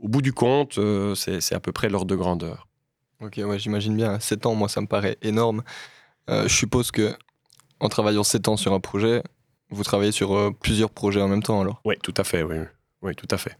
au 0.00 0.08
bout 0.08 0.22
du 0.22 0.32
compte, 0.32 0.78
euh, 0.78 1.14
c'est 1.14 1.54
à 1.54 1.60
peu 1.60 1.72
près 1.72 1.90
l'ordre 1.90 2.06
de 2.06 2.16
grandeur. 2.16 2.66
Ok, 3.20 3.38
j'imagine 3.58 3.94
bien. 3.94 4.18
7 4.18 4.46
ans, 4.46 4.54
moi, 4.54 4.70
ça 4.70 4.80
me 4.80 4.86
paraît 4.86 5.18
énorme. 5.20 5.62
Euh, 6.30 6.48
je 6.48 6.54
suppose 6.54 6.90
que 6.90 7.14
en 7.78 7.90
travaillant 7.90 8.24
7 8.24 8.48
ans 8.48 8.56
sur 8.56 8.72
un 8.72 8.80
projet, 8.80 9.22
vous 9.70 9.84
travaillez 9.84 10.12
sur 10.12 10.36
euh, 10.36 10.50
plusieurs 10.50 10.90
projets 10.90 11.20
en 11.20 11.28
même 11.28 11.42
temps, 11.42 11.60
alors? 11.60 11.80
Oui, 11.84 11.94
tout 12.02 12.14
à 12.16 12.24
fait, 12.24 12.42
oui. 12.42 12.56
Oui, 13.02 13.14
tout 13.14 13.28
à 13.30 13.38
fait. 13.38 13.56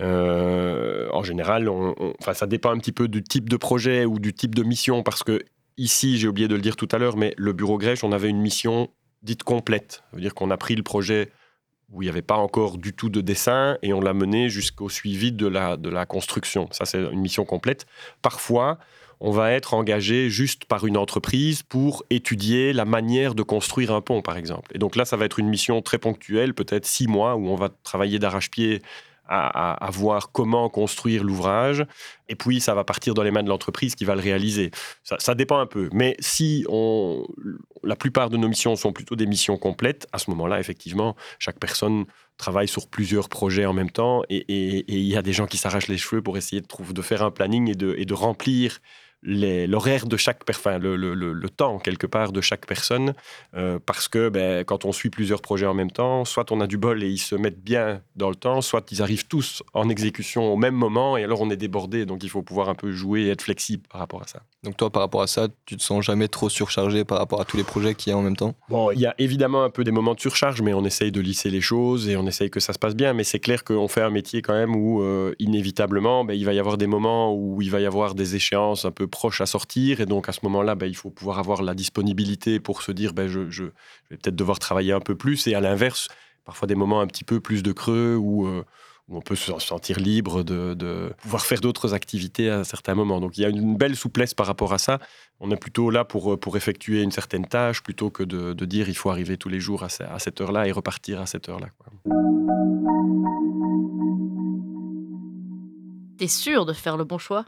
en 0.00 1.22
général, 1.22 1.68
on, 1.68 1.94
ça 2.32 2.46
dépend 2.46 2.70
un 2.70 2.78
petit 2.78 2.90
peu 2.90 3.06
du 3.06 3.22
type 3.22 3.48
de 3.48 3.56
projet 3.56 4.04
ou 4.04 4.18
du 4.18 4.34
type 4.34 4.54
de 4.54 4.64
mission, 4.64 5.04
parce 5.04 5.22
que 5.22 5.44
ici, 5.76 6.18
j'ai 6.18 6.26
oublié 6.26 6.48
de 6.48 6.56
le 6.56 6.60
dire 6.60 6.74
tout 6.74 6.88
à 6.90 6.98
l'heure, 6.98 7.16
mais 7.16 7.32
le 7.36 7.52
bureau 7.52 7.78
Grèche, 7.78 8.02
on 8.02 8.10
avait 8.10 8.28
une 8.28 8.40
mission 8.40 8.88
dite 9.22 9.42
complète. 9.44 10.02
Ça 10.10 10.16
veut 10.16 10.20
dire 10.20 10.34
qu'on 10.34 10.50
a 10.50 10.56
pris 10.56 10.74
le 10.74 10.82
projet 10.82 11.30
où 11.90 12.02
il 12.02 12.06
n'y 12.06 12.10
avait 12.10 12.22
pas 12.22 12.36
encore 12.36 12.78
du 12.78 12.92
tout 12.92 13.08
de 13.08 13.20
dessin 13.20 13.76
et 13.82 13.92
on 13.92 14.00
l'a 14.00 14.14
mené 14.14 14.48
jusqu'au 14.48 14.88
suivi 14.88 15.32
de 15.32 15.46
la, 15.46 15.76
de 15.76 15.88
la 15.88 16.06
construction. 16.06 16.68
Ça, 16.70 16.84
c'est 16.84 17.02
une 17.02 17.20
mission 17.20 17.44
complète. 17.44 17.86
Parfois, 18.22 18.78
on 19.20 19.30
va 19.30 19.52
être 19.52 19.74
engagé 19.74 20.30
juste 20.30 20.64
par 20.64 20.86
une 20.86 20.96
entreprise 20.96 21.62
pour 21.62 22.04
étudier 22.08 22.72
la 22.72 22.86
manière 22.86 23.34
de 23.34 23.42
construire 23.42 23.92
un 23.92 24.00
pont, 24.00 24.22
par 24.22 24.38
exemple. 24.38 24.70
Et 24.74 24.78
donc 24.78 24.96
là, 24.96 25.04
ça 25.04 25.16
va 25.16 25.26
être 25.26 25.38
une 25.38 25.48
mission 25.48 25.82
très 25.82 25.98
ponctuelle, 25.98 26.54
peut-être 26.54 26.86
six 26.86 27.06
mois, 27.06 27.36
où 27.36 27.48
on 27.48 27.56
va 27.56 27.68
travailler 27.84 28.18
d'arrache-pied 28.18 28.80
à, 29.32 29.88
voir 29.92 30.32
comment 30.32 30.68
construire 30.68 31.22
l'ouvrage. 31.22 31.86
Et 32.28 32.34
puis, 32.34 32.60
ça 32.60 32.74
va 32.74 32.82
partir 32.82 33.14
dans 33.14 33.22
les 33.22 33.30
mains 33.30 33.44
de 33.44 33.48
l'entreprise 33.48 33.94
qui 33.94 34.04
va 34.04 34.16
le 34.16 34.20
réaliser. 34.20 34.72
Ça, 35.04 35.34
dépend 35.36 35.60
un 35.60 35.66
peu. 35.66 35.88
Mais 35.92 36.16
si 36.18 36.64
on, 36.68 37.24
la 37.84 37.94
plupart 37.94 38.28
de 38.28 38.36
nos 38.36 38.48
missions 38.48 38.74
sont 38.74 38.92
plutôt 38.92 39.14
des 39.14 39.26
missions 39.26 39.56
complètes, 39.56 40.08
à 40.12 40.18
ce 40.18 40.30
moment-là, 40.30 40.58
effectivement, 40.58 41.14
chaque 41.38 41.60
personne 41.60 42.06
travaille 42.38 42.66
sur 42.66 42.88
plusieurs 42.88 43.28
projets 43.28 43.66
en 43.66 43.72
même 43.72 43.90
temps. 43.90 44.24
Et 44.30 44.44
il 44.88 45.06
y 45.06 45.16
a 45.16 45.22
des 45.22 45.32
gens 45.32 45.46
qui 45.46 45.58
s'arrachent 45.58 45.88
les 45.88 45.98
cheveux 45.98 46.22
pour 46.22 46.36
essayer 46.36 46.60
de, 46.60 47.02
faire 47.02 47.22
un 47.22 47.30
planning 47.30 47.70
et 47.70 48.04
de 48.04 48.14
remplir 48.14 48.80
l'horaire 49.22 50.06
de 50.06 50.16
chaque 50.16 50.42
enfin 50.48 50.78
le, 50.78 50.96
le, 50.96 51.14
le, 51.14 51.50
temps 51.50 51.78
quelque 51.78 52.06
part 52.06 52.32
de 52.32 52.40
chaque 52.40 52.66
personne 52.66 53.12
euh, 53.54 53.78
parce 53.84 54.08
que 54.08 54.30
ben, 54.30 54.64
quand 54.64 54.86
on 54.86 54.92
suit 54.92 55.10
plusieurs 55.10 55.42
projets 55.42 55.66
en 55.66 55.74
même 55.74 55.90
temps 55.90 56.24
soit 56.24 56.50
on 56.52 56.60
a 56.60 56.66
du 56.66 56.78
bol 56.78 57.02
et 57.02 57.08
ils 57.08 57.18
se 57.18 57.34
mettent 57.34 57.62
bien 57.62 58.00
dans 58.16 58.30
le 58.30 58.34
temps 58.34 58.62
soit 58.62 58.90
ils 58.92 59.02
arrivent 59.02 59.26
tous 59.26 59.62
en 59.74 59.90
exécution 59.90 60.50
au 60.50 60.56
même 60.56 60.74
moment 60.74 61.18
et 61.18 61.24
alors 61.24 61.42
on 61.42 61.50
est 61.50 61.56
débordé 61.56 62.06
donc 62.06 62.24
il 62.24 62.30
faut 62.30 62.42
pouvoir 62.42 62.70
un 62.70 62.74
peu 62.74 62.92
jouer 62.92 63.22
et 63.22 63.30
être 63.30 63.42
flexible 63.42 63.82
par 63.90 64.00
rapport 64.00 64.22
à 64.22 64.26
ça. 64.26 64.40
Donc 64.62 64.76
toi 64.78 64.90
par 64.90 65.02
rapport 65.02 65.22
à 65.22 65.26
ça 65.26 65.48
tu 65.66 65.76
te 65.76 65.82
sens 65.82 66.02
jamais 66.02 66.28
trop 66.28 66.48
surchargé 66.48 67.04
par 67.04 67.18
rapport 67.18 67.42
à 67.42 67.44
tous 67.44 67.58
les 67.58 67.64
projets 67.64 67.94
qu'il 67.94 68.12
y 68.12 68.14
a 68.14 68.18
en 68.18 68.22
même 68.22 68.36
temps? 68.36 68.54
Bon 68.70 68.90
il 68.90 69.00
y 69.00 69.06
a 69.06 69.14
évidemment 69.18 69.64
un 69.64 69.70
peu 69.70 69.84
des 69.84 69.92
moments 69.92 70.14
de 70.14 70.20
surcharge 70.20 70.62
mais 70.62 70.72
on 70.72 70.84
essaye 70.86 71.12
de 71.12 71.20
lisser 71.20 71.50
les 71.50 71.60
choses 71.60 72.08
et 72.08 72.16
on 72.16 72.26
essaye 72.26 72.50
que 72.50 72.60
ça 72.60 72.72
se 72.72 72.78
passe 72.78 72.94
bien. 72.94 73.12
Mais 73.12 73.24
c'est 73.24 73.40
clair 73.40 73.64
qu'on 73.64 73.88
fait 73.88 74.02
un 74.02 74.10
métier 74.10 74.40
quand 74.40 74.54
même 74.54 74.74
où 74.74 75.02
euh, 75.02 75.34
inévitablement 75.38 76.24
ben, 76.24 76.34
il 76.34 76.44
va 76.46 76.54
y 76.54 76.58
avoir 76.58 76.78
des 76.78 76.86
moments 76.86 77.34
où 77.34 77.60
il 77.60 77.70
va 77.70 77.80
y 77.80 77.86
avoir 77.86 78.14
des 78.14 78.34
échéances 78.34 78.84
un 78.84 78.90
peu 78.90 79.06
proche 79.10 79.40
à 79.40 79.46
sortir. 79.46 80.00
Et 80.00 80.06
donc, 80.06 80.28
à 80.28 80.32
ce 80.32 80.40
moment-là, 80.44 80.74
ben, 80.74 80.86
il 80.86 80.96
faut 80.96 81.10
pouvoir 81.10 81.38
avoir 81.38 81.62
la 81.62 81.74
disponibilité 81.74 82.60
pour 82.60 82.82
se 82.82 82.92
dire, 82.92 83.12
ben, 83.12 83.28
je, 83.28 83.64
vais 83.64 83.70
peut-être 84.08 84.36
devoir 84.36 84.58
travailler 84.58 84.92
un 84.92 85.00
peu 85.00 85.14
plus. 85.14 85.46
Et 85.46 85.54
à 85.54 85.60
l'inverse, 85.60 86.08
parfois 86.44 86.66
des 86.66 86.74
moments 86.74 87.00
un 87.00 87.06
petit 87.06 87.24
peu 87.24 87.40
plus 87.40 87.62
de 87.62 87.72
creux 87.72 88.16
où, 88.16 88.46
euh, 88.46 88.64
on 89.12 89.20
peut 89.20 89.34
se 89.34 89.58
sentir 89.58 89.98
libre 89.98 90.44
de, 90.44 91.12
pouvoir 91.20 91.44
faire 91.44 91.60
d'autres 91.60 91.94
activités 91.94 92.48
à 92.48 92.62
certains 92.62 92.94
moments. 92.94 93.20
Donc, 93.20 93.36
il 93.36 93.40
y 93.40 93.44
a 93.44 93.48
une 93.48 93.76
belle 93.76 93.96
souplesse 93.96 94.34
par 94.34 94.46
rapport 94.46 94.72
à 94.72 94.78
ça. 94.78 95.00
On 95.40 95.50
est 95.50 95.56
plutôt 95.56 95.90
là 95.90 96.04
pour, 96.04 96.38
pour 96.38 96.56
effectuer 96.56 97.02
une 97.02 97.10
certaine 97.10 97.44
tâche 97.44 97.82
plutôt 97.82 98.10
que 98.10 98.22
de, 98.22 98.64
dire 98.64 98.88
il 98.88 98.96
faut 98.96 99.10
arriver 99.10 99.36
tous 99.36 99.48
les 99.48 99.58
jours 99.58 99.82
à 99.82 100.18
cette 100.20 100.40
heure-là 100.40 100.68
et 100.68 100.72
repartir 100.72 101.20
à 101.20 101.26
cette 101.26 101.48
heure-là. 101.48 101.70
T'es 106.20 106.28
sûr 106.28 106.66
de 106.66 106.74
faire 106.74 106.98
le 106.98 107.04
bon 107.04 107.16
choix? 107.16 107.46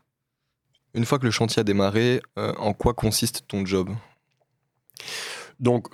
Une 0.94 1.04
fois 1.04 1.18
que 1.18 1.24
le 1.24 1.30
chantier 1.30 1.60
a 1.60 1.64
démarré, 1.64 2.20
euh, 2.38 2.52
en 2.58 2.72
quoi 2.72 2.94
consiste 2.94 3.44
ton 3.48 3.64
job? 3.64 3.90
Donc, 5.60 5.88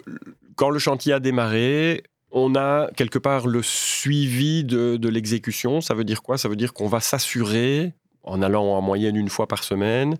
quand 0.57 0.71
le 0.71 0.79
chantier 0.79 1.13
a 1.13 1.21
démarré, 1.21 2.03
on 2.31 2.55
a 2.57 2.91
quelque 2.97 3.19
part 3.19 3.47
le 3.47 3.63
suivi 3.63 4.65
de, 4.65 5.09
l'exécution. 5.09 5.81
Ça 5.81 5.95
veut 5.95 6.05
dire 6.05 6.23
quoi? 6.23 6.39
Ça 6.39 6.49
veut 6.49 6.57
dire 6.57 6.73
qu'on 6.73 6.89
va 6.89 7.01
s'assurer, 7.01 7.95
en 8.23 8.43
allant 8.43 8.65
en 8.65 8.83
moyenne 8.83 9.17
une 9.17 9.29
fois 9.29 9.47
par 9.47 9.65
semaine, 9.65 10.17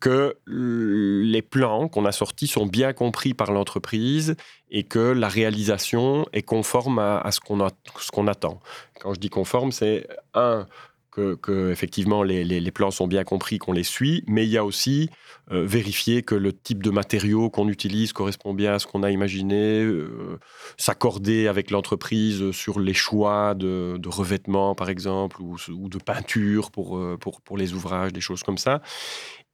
que 0.00 0.36
les 0.46 1.42
plans 1.42 1.88
qu'on 1.88 2.06
a 2.06 2.12
sortis 2.12 2.46
sont 2.46 2.66
bien 2.66 2.92
compris 2.92 3.34
par 3.34 3.52
l'entreprise 3.52 4.36
et 4.70 4.84
que 4.84 4.98
la 4.98 5.28
réalisation 5.28 6.26
est 6.32 6.42
conforme 6.42 6.98
à, 6.98 7.28
ce 7.30 7.40
qu'on 7.40 8.26
attend. 8.26 8.60
Quand 9.00 9.12
je 9.12 9.20
dis 9.20 9.28
conforme, 9.28 9.72
c'est 9.72 10.06
un, 10.32 10.66
que, 11.12 11.70
effectivement 11.70 12.22
les, 12.22 12.70
plans 12.70 12.90
sont 12.90 13.06
bien 13.06 13.24
compris, 13.24 13.58
qu'on 13.58 13.72
les 13.72 13.82
suit, 13.82 14.24
mais 14.26 14.44
il 14.44 14.50
y 14.50 14.56
a 14.56 14.64
aussi 14.64 15.10
euh, 15.50 15.64
vérifier 15.66 16.22
que 16.22 16.34
le 16.34 16.52
type 16.52 16.82
de 16.82 16.90
matériaux 16.90 17.50
qu'on 17.50 17.68
utilise 17.68 18.12
correspond 18.12 18.54
bien 18.54 18.74
à 18.74 18.78
ce 18.78 18.86
qu'on 18.86 19.02
a 19.02 19.10
imaginé, 19.10 19.82
euh, 19.82 20.38
s'accorder 20.78 21.48
avec 21.48 21.70
l'entreprise 21.70 22.50
sur 22.52 22.80
les 22.80 22.94
choix 22.94 23.54
de, 23.54 24.00
revêtements 24.06 24.74
par 24.74 24.88
exemple 24.88 25.40
ou, 25.42 25.56
de 25.88 25.98
peinture 25.98 26.70
pour, 26.70 26.96
euh, 26.96 27.16
pour, 27.18 27.40
pour, 27.42 27.56
les 27.56 27.74
ouvrages, 27.74 28.12
des 28.12 28.20
choses 28.20 28.42
comme 28.42 28.58
ça. 28.58 28.80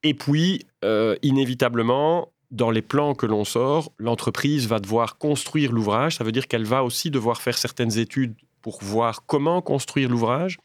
Et 0.03 0.13
puis, 0.13 0.65
inévitablement, 1.21 2.31
dans 2.51 2.71
les 2.71 2.81
plans 2.81 3.13
que 3.15 3.25
l'on 3.25 3.43
sort, 3.43 3.91
l'entreprise 3.97 4.67
va 4.67 4.79
devoir 4.79 5.17
construire 5.17 5.71
l'ouvrage. 5.71 6.15
Ça 6.15 6.23
veut 6.23 6.31
dire 6.31 6.47
qu'elle 6.47 6.65
va 6.65 6.83
aussi 6.83 7.11
devoir 7.11 7.41
faire 7.41 7.57
certaines 7.57 7.97
études 7.97 8.33
pour 8.61 8.83
voir 8.83 9.25
comment 9.25 9.61
construire 9.61 10.09
l'ouvrage. 10.09 10.57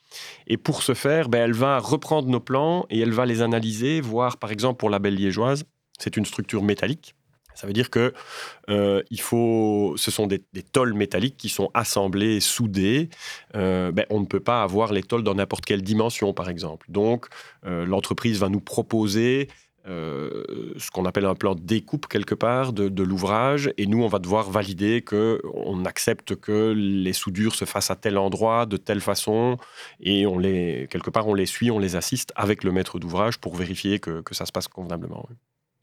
Et 0.47 0.57
pour 0.57 0.83
ce 0.83 0.95
faire, 0.95 1.29
ben, 1.29 1.45
elle 1.45 1.53
va 1.53 1.79
reprendre 1.79 2.29
nos 2.29 2.41
plans 2.41 2.87
et 2.91 3.01
elle 3.01 3.13
va 3.13 3.27
les 3.27 3.43
analyser, 3.43 4.01
voir 4.01 4.37
par 4.37 4.51
exemple 4.51 4.79
pour 4.79 4.91
la 4.91 4.99
belle 4.99 5.15
liégeoise, 5.15 5.65
c'est 5.99 6.17
une 6.17 6.27
structure 6.27 6.63
métallique. 6.63 7.15
Ça 7.55 7.67
veut 7.67 7.73
dire 7.73 7.91
que 7.91 8.13
euh, 8.69 9.03
il 9.11 9.21
faut, 9.21 9.95
ce 9.97 10.11
sont 10.11 10.27
des, 10.27 10.43
tôles 10.73 10.93
métalliques 10.95 11.37
qui 11.37 11.49
sont 11.49 11.71
assemblées, 11.73 12.41
soudées. 12.41 13.09
Euh, 13.55 13.93
ben, 13.93 14.05
on 14.11 14.21
ne 14.21 14.27
peut 14.27 14.41
pas 14.41 14.63
avoir 14.63 14.93
les 14.93 15.03
tôles 15.03 15.23
dans 15.23 15.35
n'importe 15.35 15.65
quelle 15.65 15.83
dimension, 15.83 16.35
par 16.35 16.49
exemple. 16.49 16.87
Donc, 16.91 17.27
euh, 17.65 17.87
l'entreprise 17.87 18.41
va 18.41 18.49
nous 18.49 18.61
proposer 18.61 19.49
euh, 19.87 20.45
ce 20.79 20.91
qu'on 20.91 21.05
appelle 21.05 21.27
un 21.27 21.35
plan 21.35 21.55
de 21.55 21.61
découpe 21.61 22.07
quelque 22.07 22.35
part 22.35 22.73
de, 22.73 23.03
l'ouvrage. 23.03 23.71
Et 23.77 23.87
nous 23.87 24.03
on 24.03 24.09
va 24.09 24.19
devoir 24.19 24.51
valider 24.51 25.03
que 25.03 25.43
on 25.53 25.85
accepte 25.85 26.37
que 26.37 26.73
les 26.75 27.13
soudures 27.13 27.55
se 27.55 27.67
fassent 27.67 27.91
à 27.91 27.97
tel 27.97 28.17
endroit 28.17 28.65
de 28.65 28.77
telle 28.77 29.01
façon. 29.01 29.59
Et 30.01 30.27
on 30.27 30.39
les 30.39 30.89
quelque 30.91 31.11
part 31.11 31.29
on 31.29 31.35
les 31.35 31.47
suit 31.47 31.71
on 31.71 31.79
les 31.79 31.97
assiste 31.97 32.33
avec 32.35 32.65
le 32.65 32.73
maître 32.73 32.99
d'ouvrage 32.99 33.39
pour 33.39 33.57
vérifier 33.57 33.99
que, 33.99 34.23
ça 34.33 34.47
se 34.47 34.53
passe 34.53 34.69
convenablement 34.69 35.29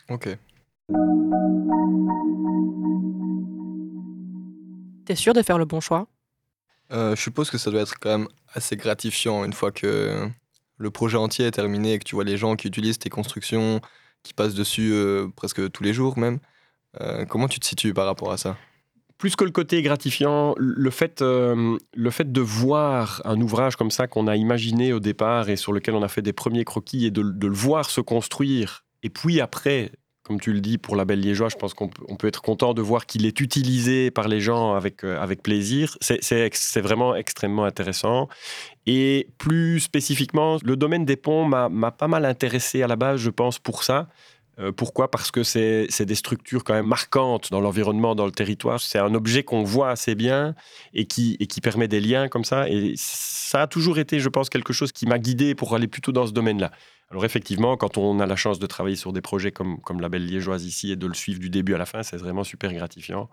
ok. 0.10 0.38
T'es 5.06 5.16
sûr 5.16 5.34
de 5.34 5.42
faire 5.42 5.58
le 5.58 5.66
bon 5.66 5.80
choix? 5.80 6.08
Euh, 6.92 7.16
Je 7.16 7.22
suppose 7.22 7.50
que 7.50 7.58
ça 7.58 7.72
doit 7.72 7.82
être 7.82 8.00
quand 8.00 8.18
même 8.18 8.28
assez 8.54 8.76
gratifiant 8.76 9.46
une 9.46 9.54
fois 9.54 9.72
que 9.72 10.28
le 10.82 10.92
projet 10.92 11.18
entier 11.18 11.46
est 11.46 11.52
terminé 11.52 11.94
et 11.94 12.00
que 12.00 12.04
tu 12.04 12.16
vois 12.16 12.24
les 12.24 12.38
gens 12.38 12.56
qui 12.56 12.68
utilisent 12.68 13.00
tes 13.00 13.10
constructions, 13.10 13.80
qui 14.24 14.34
passent 14.34 14.56
dessus 14.56 14.92
euh, 14.94 15.28
presque 15.36 15.72
tous 15.72 15.84
les 15.84 15.94
jours 15.94 16.18
même, 16.18 16.40
euh, 17.00 17.26
comment 17.26 17.48
tu 17.48 17.60
te 17.60 17.66
situes 17.66 17.94
par 17.94 18.06
rapport 18.06 18.32
à 18.32 18.38
ça? 18.38 18.58
Plus 19.18 19.36
que 19.36 19.44
le 19.44 19.52
côté 19.52 19.84
gratifiant, 19.84 20.56
le 20.58 20.90
fait, 20.90 21.22
euh, 21.22 21.78
le 21.94 22.10
fait 22.10 22.32
de 22.32 22.42
voir 22.42 23.22
un 23.24 23.40
ouvrage 23.40 23.76
comme 23.76 23.92
ça 23.92 24.08
qu'on 24.08 24.26
a 24.26 24.36
imaginé 24.36 24.94
au 24.94 25.00
départ 25.00 25.50
et 25.50 25.56
sur 25.56 25.74
lequel 25.74 25.94
on 25.94 26.02
a 26.02 26.08
fait 26.08 26.24
des 26.24 26.34
premiers 26.34 26.66
croquis 26.66 27.06
et 27.06 27.12
de, 27.12 27.22
de 27.22 27.48
le 27.48 27.54
voir 27.54 27.90
se 27.90 28.02
construire, 28.02 28.84
et 29.04 29.10
puis 29.10 29.40
après, 29.40 29.92
comme 30.24 30.40
tu 30.40 30.54
le 30.54 30.62
dis, 30.62 30.78
pour 30.78 30.96
la 30.96 31.06
Belle 31.06 31.20
Liégeois, 31.20 31.50
je 31.50 31.56
pense 31.56 31.74
qu'on 31.74 31.90
peut, 31.90 32.28
être 32.28 32.42
content 32.42 32.74
de 32.74 32.82
voir 32.82 33.06
qu'il 33.06 33.26
est 33.26 33.40
utilisé 33.42 34.12
par 34.12 34.28
les 34.28 34.40
gens 34.40 34.76
avec, 34.76 35.04
euh, 35.04 35.20
avec 35.20 35.42
plaisir. 35.42 35.98
C'est- 36.02 36.82
vraiment 36.82 37.16
extrêmement 37.16 37.66
intéressant. 37.66 38.28
Et 38.86 39.28
plus 39.38 39.80
spécifiquement, 39.80 40.58
le 40.64 40.76
domaine 40.76 41.06
des 41.06 41.16
ponts 41.16 41.46
m'a 41.46 41.92
pas 41.92 42.08
mal 42.08 42.26
intéressé 42.26 42.82
à 42.84 42.88
la 42.88 42.96
base, 42.96 43.20
je 43.20 43.30
pense, 43.30 43.60
pour 43.60 43.84
ça. 43.84 44.08
Euh, 44.60 44.72
pourquoi? 44.72 45.10
Parce 45.10 45.32
que 45.32 45.44
c'est 45.44 46.06
des 46.06 46.16
structures 46.16 46.64
quand 46.64 46.74
même 46.74 46.88
marquantes 46.88 47.52
dans 47.52 47.62
l'environnement, 47.62 48.16
dans 48.16 48.26
le 48.26 48.32
territoire. 48.32 48.80
C'est 48.80 49.00
un 49.00 49.14
objet 49.14 49.44
qu'on 49.44 49.64
voit 49.64 49.90
assez 49.90 50.16
bien 50.16 50.56
et 50.94 51.06
qui, 51.06 51.38
et 51.40 51.48
qui 51.48 51.62
permet 51.62 51.88
des 51.88 52.00
liens 52.00 52.28
comme 52.28 52.44
ça. 52.44 52.70
Et 52.70 52.94
ça 52.98 53.64
a 53.64 53.68
toujours 53.68 53.98
été, 53.98 54.20
je 54.20 54.30
pense, 54.30 54.50
quelque 54.50 54.74
chose 54.74 54.92
qui 54.92 55.06
m'a 55.06 55.20
guidé 55.20 55.56
pour 55.56 55.74
aller 55.74 55.88
plutôt 55.88 56.12
dans 56.12 56.28
ce 56.28 56.32
domaine-là. 56.32 56.72
Alors 57.10 57.26
effectivement, 57.26 57.76
quand 57.76 57.98
on 57.98 58.20
a 58.20 58.26
la 58.26 58.36
chance 58.38 58.60
de 58.60 58.66
travailler 58.68 58.96
sur 58.96 59.12
des 59.12 59.22
projets 59.22 59.52
comme, 59.52 59.82
comme 59.82 60.00
la 60.00 60.08
Belle 60.08 60.26
Liégeoise 60.26 60.66
ici 60.66 60.92
et 60.92 60.96
de 60.96 61.08
le 61.08 61.14
suivre 61.14 61.40
du 61.40 61.50
début 61.50 61.74
à 61.76 61.78
la 61.78 61.86
fin, 61.86 62.04
c'est 62.04 62.18
vraiment 62.18 62.46
super 62.46 62.74
gratifiant. 62.74 63.30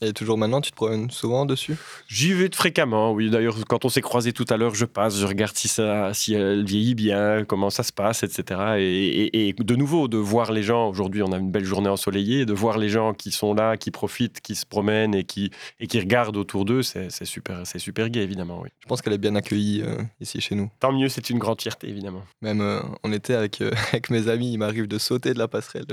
Et 0.00 0.12
toujours 0.12 0.38
maintenant, 0.38 0.60
tu 0.60 0.70
te 0.70 0.76
promènes 0.76 1.10
souvent 1.10 1.44
dessus? 1.44 1.76
J'y 2.06 2.32
vais 2.32 2.48
fréquemment, 2.54 3.12
oui. 3.12 3.30
D'ailleurs, 3.30 3.56
quand 3.68 3.84
on 3.84 3.88
s'est 3.88 4.00
croisés 4.00 4.32
tout 4.32 4.44
à 4.48 4.56
l'heure, 4.56 4.74
je 4.74 4.84
passe, 4.84 5.18
je 5.18 5.26
regarde 5.26 5.56
si, 5.56 5.66
ça, 5.66 6.14
si 6.14 6.34
elle 6.34 6.64
vieillit 6.64 6.94
bien, 6.94 7.44
comment 7.44 7.70
ça 7.70 7.82
se 7.82 7.92
passe, 7.92 8.22
etc. 8.22 8.60
Et, 8.78 8.82
et- 9.24 9.48
et 9.48 9.52
de 9.52 9.74
nouveau, 9.76 10.06
de 10.08 10.16
voir 10.16 10.52
les 10.52 10.62
gens, 10.62 10.88
aujourd'hui 10.88 11.22
on 11.22 11.32
a 11.32 11.38
une 11.38 11.50
belle 11.50 11.64
journée 11.64 11.88
ensoleillée, 11.88 12.46
de 12.46 12.52
voir 12.52 12.78
les 12.78 12.88
gens 12.88 13.12
qui 13.12 13.30
sont 13.32 13.54
là, 13.54 13.76
qui 13.76 13.90
profitent, 13.90 14.40
qui 14.40 14.54
se 14.54 14.66
promènent 14.66 15.14
et 15.14 15.24
qui, 15.24 15.50
et 15.80 15.86
qui 15.86 15.98
regardent 15.98 16.36
autour 16.36 16.64
d'eux, 16.64 16.82
c'est 16.82 17.10
super, 17.24 17.66
super 17.66 18.08
gai, 18.10 18.20
évidemment. 18.22 18.60
Oui. 18.62 18.68
Je 18.80 18.86
pense 18.86 19.02
qu'elle 19.02 19.12
est 19.14 19.18
bien 19.18 19.34
accueillie 19.34 19.82
euh, 19.84 19.96
ici 20.20 20.40
chez 20.40 20.54
nous. 20.54 20.70
Tant 20.80 20.92
mieux, 20.92 21.08
c'est 21.08 21.28
une 21.30 21.38
grande 21.38 21.60
fierté, 21.60 21.88
évidemment. 21.88 22.22
Même 22.42 22.60
euh, 22.60 22.80
on 23.02 23.12
était 23.12 23.34
avec, 23.34 23.60
euh, 23.60 23.72
avec 23.88 24.10
mes 24.10 24.28
amis, 24.28 24.52
il 24.52 24.58
m'arrive 24.58 24.86
de 24.86 24.98
sauter 24.98 25.34
de 25.34 25.38
la 25.38 25.48
passerelle 25.48 25.86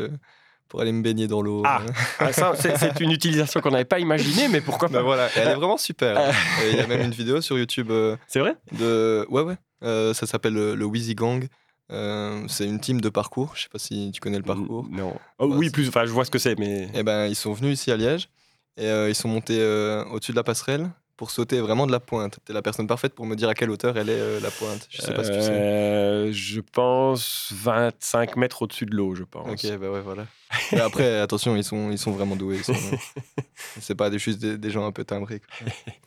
pour 0.67 0.82
aller 0.82 0.91
me 0.91 1.01
baigner 1.01 1.28
dans 1.28 1.41
l'eau. 1.41 1.62
Ah. 1.65 1.82
euh. 1.84 1.91
Ah, 2.19 2.34
ça, 2.34 2.54
c'est 2.56 2.99
une 2.99 3.12
utilisation 3.12 3.60
qu'on 3.62 3.71
n'avait 3.71 3.86
pas 3.86 3.99
imaginée, 3.99 4.47
mais 4.47 4.62
pourquoi 4.62 4.88
Bah 4.88 4.99
pas 4.99 5.04
voilà, 5.04 5.30
elle 5.36 5.47
est 5.49 5.56
vraiment 5.56 5.78
super. 5.78 6.19
Et 6.63 6.71
Il 6.71 6.78
y 6.78 6.80
a 6.80 6.88
même 6.88 7.01
une 7.01 7.12
vidéo 7.12 7.41
sur 7.41 7.58
YouTube 7.58 7.91
euh, 7.91 8.15
C'est 8.28 8.39
vrai? 8.39 8.56
de. 8.71 9.25
Ouais, 9.30 9.41
ouais. 9.43 9.56
Euh, 9.84 10.13
ça 10.13 10.25
s'appelle 10.25 10.54
le, 10.54 10.75
le 10.75 10.86
Wheezy 10.86 11.15
Gang. 11.15 11.47
Euh, 11.91 12.43
c'est 12.47 12.65
une 12.65 12.80
team 12.80 12.99
de 12.99 13.10
parcours. 13.10 13.51
Je 13.56 13.63
sais 13.63 13.69
pas 13.71 13.78
si 13.78 14.10
tu 14.12 14.19
connais 14.19 14.38
le 14.38 14.43
parcours. 14.43 14.88
Non. 14.89 15.13
Oh, 15.38 15.47
Bah, 15.47 15.56
oui, 15.58 15.69
plus, 15.69 15.88
enfin, 15.88 16.06
je 16.06 16.12
vois 16.12 16.25
ce 16.25 16.32
que 16.32 16.39
c'est, 16.39 16.58
mais. 16.58 16.89
Et 16.95 17.04
ben, 17.04 17.28
ils 17.28 17.36
sont 17.36 17.54
venus 17.54 17.80
ici 17.80 17.91
à 17.91 17.97
Liège 17.97 18.28
et 18.78 18.88
euh, 18.88 19.08
ils 19.10 19.15
sont 19.15 19.30
montés 19.30 19.60
euh, 19.60 20.04
au-dessus 20.06 20.32
de 20.32 20.36
la 20.38 20.43
passerelle 20.43 20.89
pour 21.17 21.32
sauter 21.32 21.62
vraiment 21.62 21.88
de 21.88 21.91
la 21.91 21.99
pointe. 21.99 22.39
T'es 22.45 22.54
la 22.54 22.62
personne 22.62 22.88
parfaite 22.88 23.13
pour 23.13 23.25
me 23.25 23.36
dire 23.36 23.47
à 23.49 23.54
quelle 23.54 23.69
hauteur 23.69 23.97
elle 23.97 24.10
est 24.10 24.19
euh, 24.19 24.39
la 24.39 24.51
pointe. 24.51 24.88
Je 24.91 25.01
sais 25.01 25.13
pas 25.13 25.23
si 25.23 25.32
tu 25.32 25.39
sais. 25.41 25.51
Euh, 25.54 26.32
Je 26.32 26.60
pense 26.62 27.51
25 27.54 28.36
mètres 28.36 28.62
au-dessus 28.63 28.86
de 28.86 28.95
l'eau, 28.95 29.15
je 29.15 29.23
pense. 29.23 29.49
Ok, 29.65 29.78
bah 29.80 29.91
ouais, 29.91 30.01
voilà. 30.01 30.25
Après, 30.73 31.19
attention, 31.21 31.56
ils 31.56 31.63
sont, 31.63 31.89
ils 31.91 31.97
sont 31.97 32.12
vraiment 32.12 32.36
doués. 32.36 32.62
sont- 32.63 32.73
C'est 33.80 33.95
pas 33.95 34.10
des- 34.10 34.19
juste 34.19 34.39
des, 34.39 34.58
des 34.58 34.69
gens 34.69 34.86
un 34.86 34.91
peu 34.91 35.04
timbrés. 35.06 35.41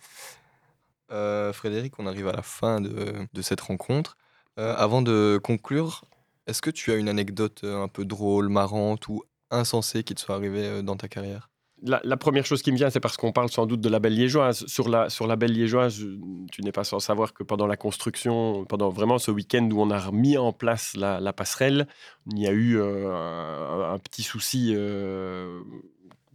Euh, 1.10 1.52
Frédéric, 1.54 1.98
on 1.98 2.06
arrive 2.06 2.28
à 2.28 2.32
la 2.32 2.42
fin 2.42 2.80
de, 2.82 3.14
de 3.32 3.42
cette 3.42 3.62
rencontre. 3.62 4.16
Euh, 4.58 4.74
avant 4.76 5.00
de 5.00 5.40
conclure, 5.42 6.04
est-ce 6.46 6.60
que 6.60 6.70
tu 6.70 6.92
as 6.92 6.96
une 6.96 7.08
anecdote 7.08 7.62
euh, 7.64 7.82
un 7.82 7.88
peu 7.88 8.04
drôle, 8.04 8.48
marrante 8.50 9.08
ou 9.08 9.22
insensée 9.50 10.02
qui 10.04 10.14
te 10.14 10.20
soit 10.20 10.34
arrivée 10.34 10.66
euh, 10.66 10.82
dans 10.82 10.96
ta 10.96 11.08
carrière? 11.08 11.48
La, 11.82 12.16
première 12.16 12.44
chose 12.44 12.62
qui 12.62 12.72
me 12.72 12.76
vient, 12.76 12.90
c'est 12.90 13.00
parce 13.00 13.16
qu'on 13.16 13.32
parle 13.32 13.50
sans 13.50 13.66
doute 13.66 13.80
de 13.80 13.88
la 13.88 14.00
Belle 14.00 14.14
Liégeoise. 14.14 14.66
Sur 14.66 14.88
la, 14.88 15.36
Belle 15.36 15.52
Liégeoise, 15.52 16.04
tu 16.50 16.62
n'es 16.62 16.72
pas 16.72 16.84
sans 16.84 16.98
savoir 16.98 17.32
que 17.32 17.42
pendant 17.44 17.66
la 17.66 17.76
construction, 17.76 18.64
pendant 18.64 18.88
vraiment 18.90 19.18
ce 19.18 19.30
week-end 19.30 19.68
où 19.72 19.80
on 19.80 19.90
a 19.90 19.98
remis 19.98 20.36
en 20.36 20.52
place 20.52 20.96
la, 20.96 21.32
passerelle, 21.32 21.86
il 22.26 22.38
y 22.40 22.46
a 22.48 22.52
eu 22.52 22.78
euh, 22.78 23.92
un, 23.92 23.98
petit 23.98 24.22
souci. 24.22 24.72
euh, 24.76 25.60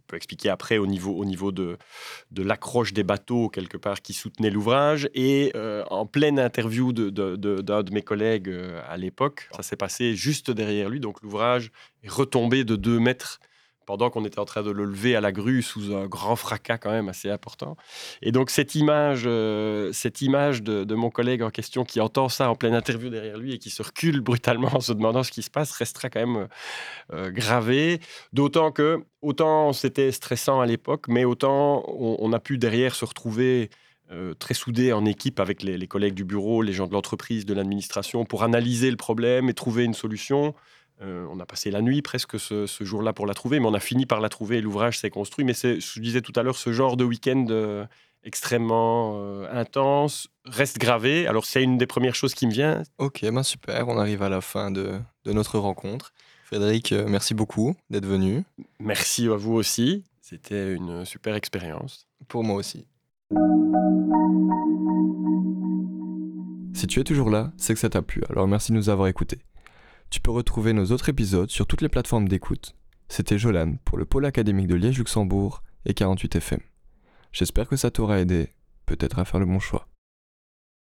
peut 0.06 0.16
expliquer 0.16 0.50
après 0.50 0.78
au 0.78 0.86
niveau, 0.86 1.12
au 1.12 1.24
niveau 1.24 1.52
de, 1.52 1.78
l'accroche 2.36 2.92
des 2.92 3.04
bateaux 3.04 3.48
quelque 3.48 3.76
part 3.76 4.02
qui 4.02 4.12
soutenaient 4.12 4.50
l'ouvrage 4.50 5.08
et 5.14 5.52
euh, 5.54 5.84
en 5.90 6.06
pleine 6.06 6.38
interview 6.38 6.92
de- 6.92 7.10
de- 7.10 7.36
de- 7.36 7.60
d'un 7.60 7.82
de, 7.82 7.92
mes 7.92 8.02
collègues 8.02 8.48
euh, 8.48 8.80
à 8.88 8.96
l'époque, 8.96 9.48
ça 9.56 9.62
s'est 9.62 9.76
passé 9.76 10.14
juste 10.14 10.50
derrière 10.50 10.88
lui, 10.88 11.00
donc 11.00 11.22
l'ouvrage 11.22 11.70
est 12.02 12.10
retombé 12.10 12.64
de 12.64 12.76
deux 12.76 12.98
mètres 12.98 13.40
pendant 13.86 14.10
qu'on 14.10 14.24
était 14.24 14.38
en 14.38 14.44
train 14.44 14.62
de 14.62 14.70
le 14.70 14.84
lever 14.84 15.16
à 15.16 15.20
la 15.20 15.32
grue 15.32 15.62
sous 15.62 15.94
un 15.94 16.06
grand 16.06 16.36
fracas 16.36 16.78
quand 16.78 16.90
même 16.90 17.08
assez 17.08 17.30
important. 17.30 17.76
Et 18.22 18.32
donc 18.32 18.50
cette 18.50 18.74
image, 18.74 19.24
euh, 19.26 19.92
cette 19.92 20.22
image 20.22 20.62
de, 20.62 20.94
mon 20.94 21.10
collègue 21.10 21.42
en 21.42 21.50
question 21.50 21.84
qui 21.84 22.00
entend 22.00 22.28
ça 22.28 22.50
en 22.50 22.54
pleine 22.54 22.74
interview 22.74 23.10
derrière 23.10 23.38
lui 23.38 23.54
et 23.54 23.58
qui 23.58 23.70
se 23.70 23.82
recule 23.82 24.20
brutalement 24.22 24.74
en 24.74 24.80
se 24.80 24.92
demandant 24.92 25.22
ce 25.22 25.32
qui 25.32 25.42
se 25.42 25.50
passe 25.50 25.72
restera 25.72 26.10
quand 26.10 26.20
même 26.20 26.48
euh, 27.12 27.30
gravée. 27.30 28.00
D'autant 28.32 28.70
que, 28.70 29.04
autant 29.22 29.72
c'était 29.72 30.12
stressant 30.12 30.60
à 30.60 30.66
l'époque, 30.66 31.06
mais 31.08 31.24
autant 31.24 31.84
on, 31.88 32.32
a 32.32 32.40
pu 32.40 32.58
derrière 32.58 32.94
se 32.94 33.04
retrouver 33.04 33.70
euh, 34.10 34.34
très 34.34 34.54
soudés 34.54 34.92
en 34.92 35.04
équipe 35.04 35.40
avec 35.40 35.62
les 35.62 35.86
collègues 35.86 36.14
du 36.14 36.24
bureau, 36.24 36.62
les 36.62 36.72
gens 36.72 36.86
de 36.86 36.92
l'entreprise, 36.92 37.46
de 37.46 37.54
l'administration, 37.54 38.24
pour 38.24 38.42
analyser 38.42 38.90
le 38.90 38.96
problème 38.96 39.48
et 39.48 39.54
trouver 39.54 39.84
une 39.84 39.94
solution. 39.94 40.54
Euh, 41.02 41.26
on 41.30 41.40
a 41.40 41.46
passé 41.46 41.70
la 41.70 41.82
nuit 41.82 42.02
presque 42.02 42.38
ce, 42.38 42.66
ce 42.66 42.84
jour-là 42.84 43.12
pour 43.12 43.26
la 43.26 43.34
trouver, 43.34 43.58
mais 43.58 43.66
on 43.66 43.74
a 43.74 43.80
fini 43.80 44.06
par 44.06 44.20
la 44.20 44.28
trouver 44.28 44.58
et 44.58 44.60
l'ouvrage 44.60 44.98
s'est 44.98 45.10
construit. 45.10 45.44
Mais 45.44 45.54
c'est, 45.54 45.80
je 45.80 46.00
disais 46.00 46.20
tout 46.20 46.32
à 46.36 46.42
l'heure, 46.42 46.56
ce 46.56 46.72
genre 46.72 46.96
de 46.96 47.04
week-end 47.04 47.46
euh, 47.50 47.84
extrêmement 48.22 49.14
euh, 49.16 49.46
intense 49.52 50.28
reste 50.44 50.78
gravé. 50.78 51.26
Alors 51.26 51.46
c'est 51.46 51.62
une 51.62 51.78
des 51.78 51.86
premières 51.86 52.14
choses 52.14 52.34
qui 52.34 52.46
me 52.46 52.52
vient. 52.52 52.82
Ok, 52.98 53.22
ben 53.22 53.42
super, 53.42 53.88
on 53.88 53.98
arrive 53.98 54.22
à 54.22 54.28
la 54.28 54.40
fin 54.40 54.70
de, 54.70 54.98
de 55.24 55.32
notre 55.32 55.58
rencontre. 55.58 56.12
Frédéric, 56.44 56.92
merci 56.92 57.34
beaucoup 57.34 57.74
d'être 57.90 58.06
venu. 58.06 58.44
Merci 58.78 59.26
à 59.26 59.36
vous 59.36 59.54
aussi. 59.54 60.04
C'était 60.20 60.74
une 60.74 61.04
super 61.04 61.34
expérience. 61.34 62.06
Pour 62.28 62.44
moi 62.44 62.56
aussi. 62.56 62.86
Si 66.72 66.86
tu 66.86 67.00
es 67.00 67.04
toujours 67.04 67.30
là, 67.30 67.52
c'est 67.56 67.74
que 67.74 67.80
ça 67.80 67.88
t'a 67.88 68.02
plu, 68.02 68.22
alors 68.28 68.46
merci 68.46 68.72
de 68.72 68.76
nous 68.76 68.88
avoir 68.90 69.08
écoutés. 69.08 69.40
Tu 70.14 70.20
peux 70.20 70.30
retrouver 70.30 70.72
nos 70.72 70.92
autres 70.92 71.08
épisodes 71.08 71.50
sur 71.50 71.66
toutes 71.66 71.80
les 71.80 71.88
plateformes 71.88 72.28
d'écoute. 72.28 72.76
C'était 73.08 73.36
Jolan 73.36 73.78
pour 73.84 73.98
le 73.98 74.04
pôle 74.04 74.26
académique 74.26 74.68
de 74.68 74.76
Liège-Luxembourg 74.76 75.64
et 75.86 75.92
48 75.92 76.36
FM. 76.36 76.60
J'espère 77.32 77.66
que 77.66 77.74
ça 77.74 77.90
t'aura 77.90 78.20
aidé, 78.20 78.50
peut-être 78.86 79.18
à 79.18 79.24
faire 79.24 79.40
le 79.40 79.46
bon 79.46 79.58
choix. 79.58 79.88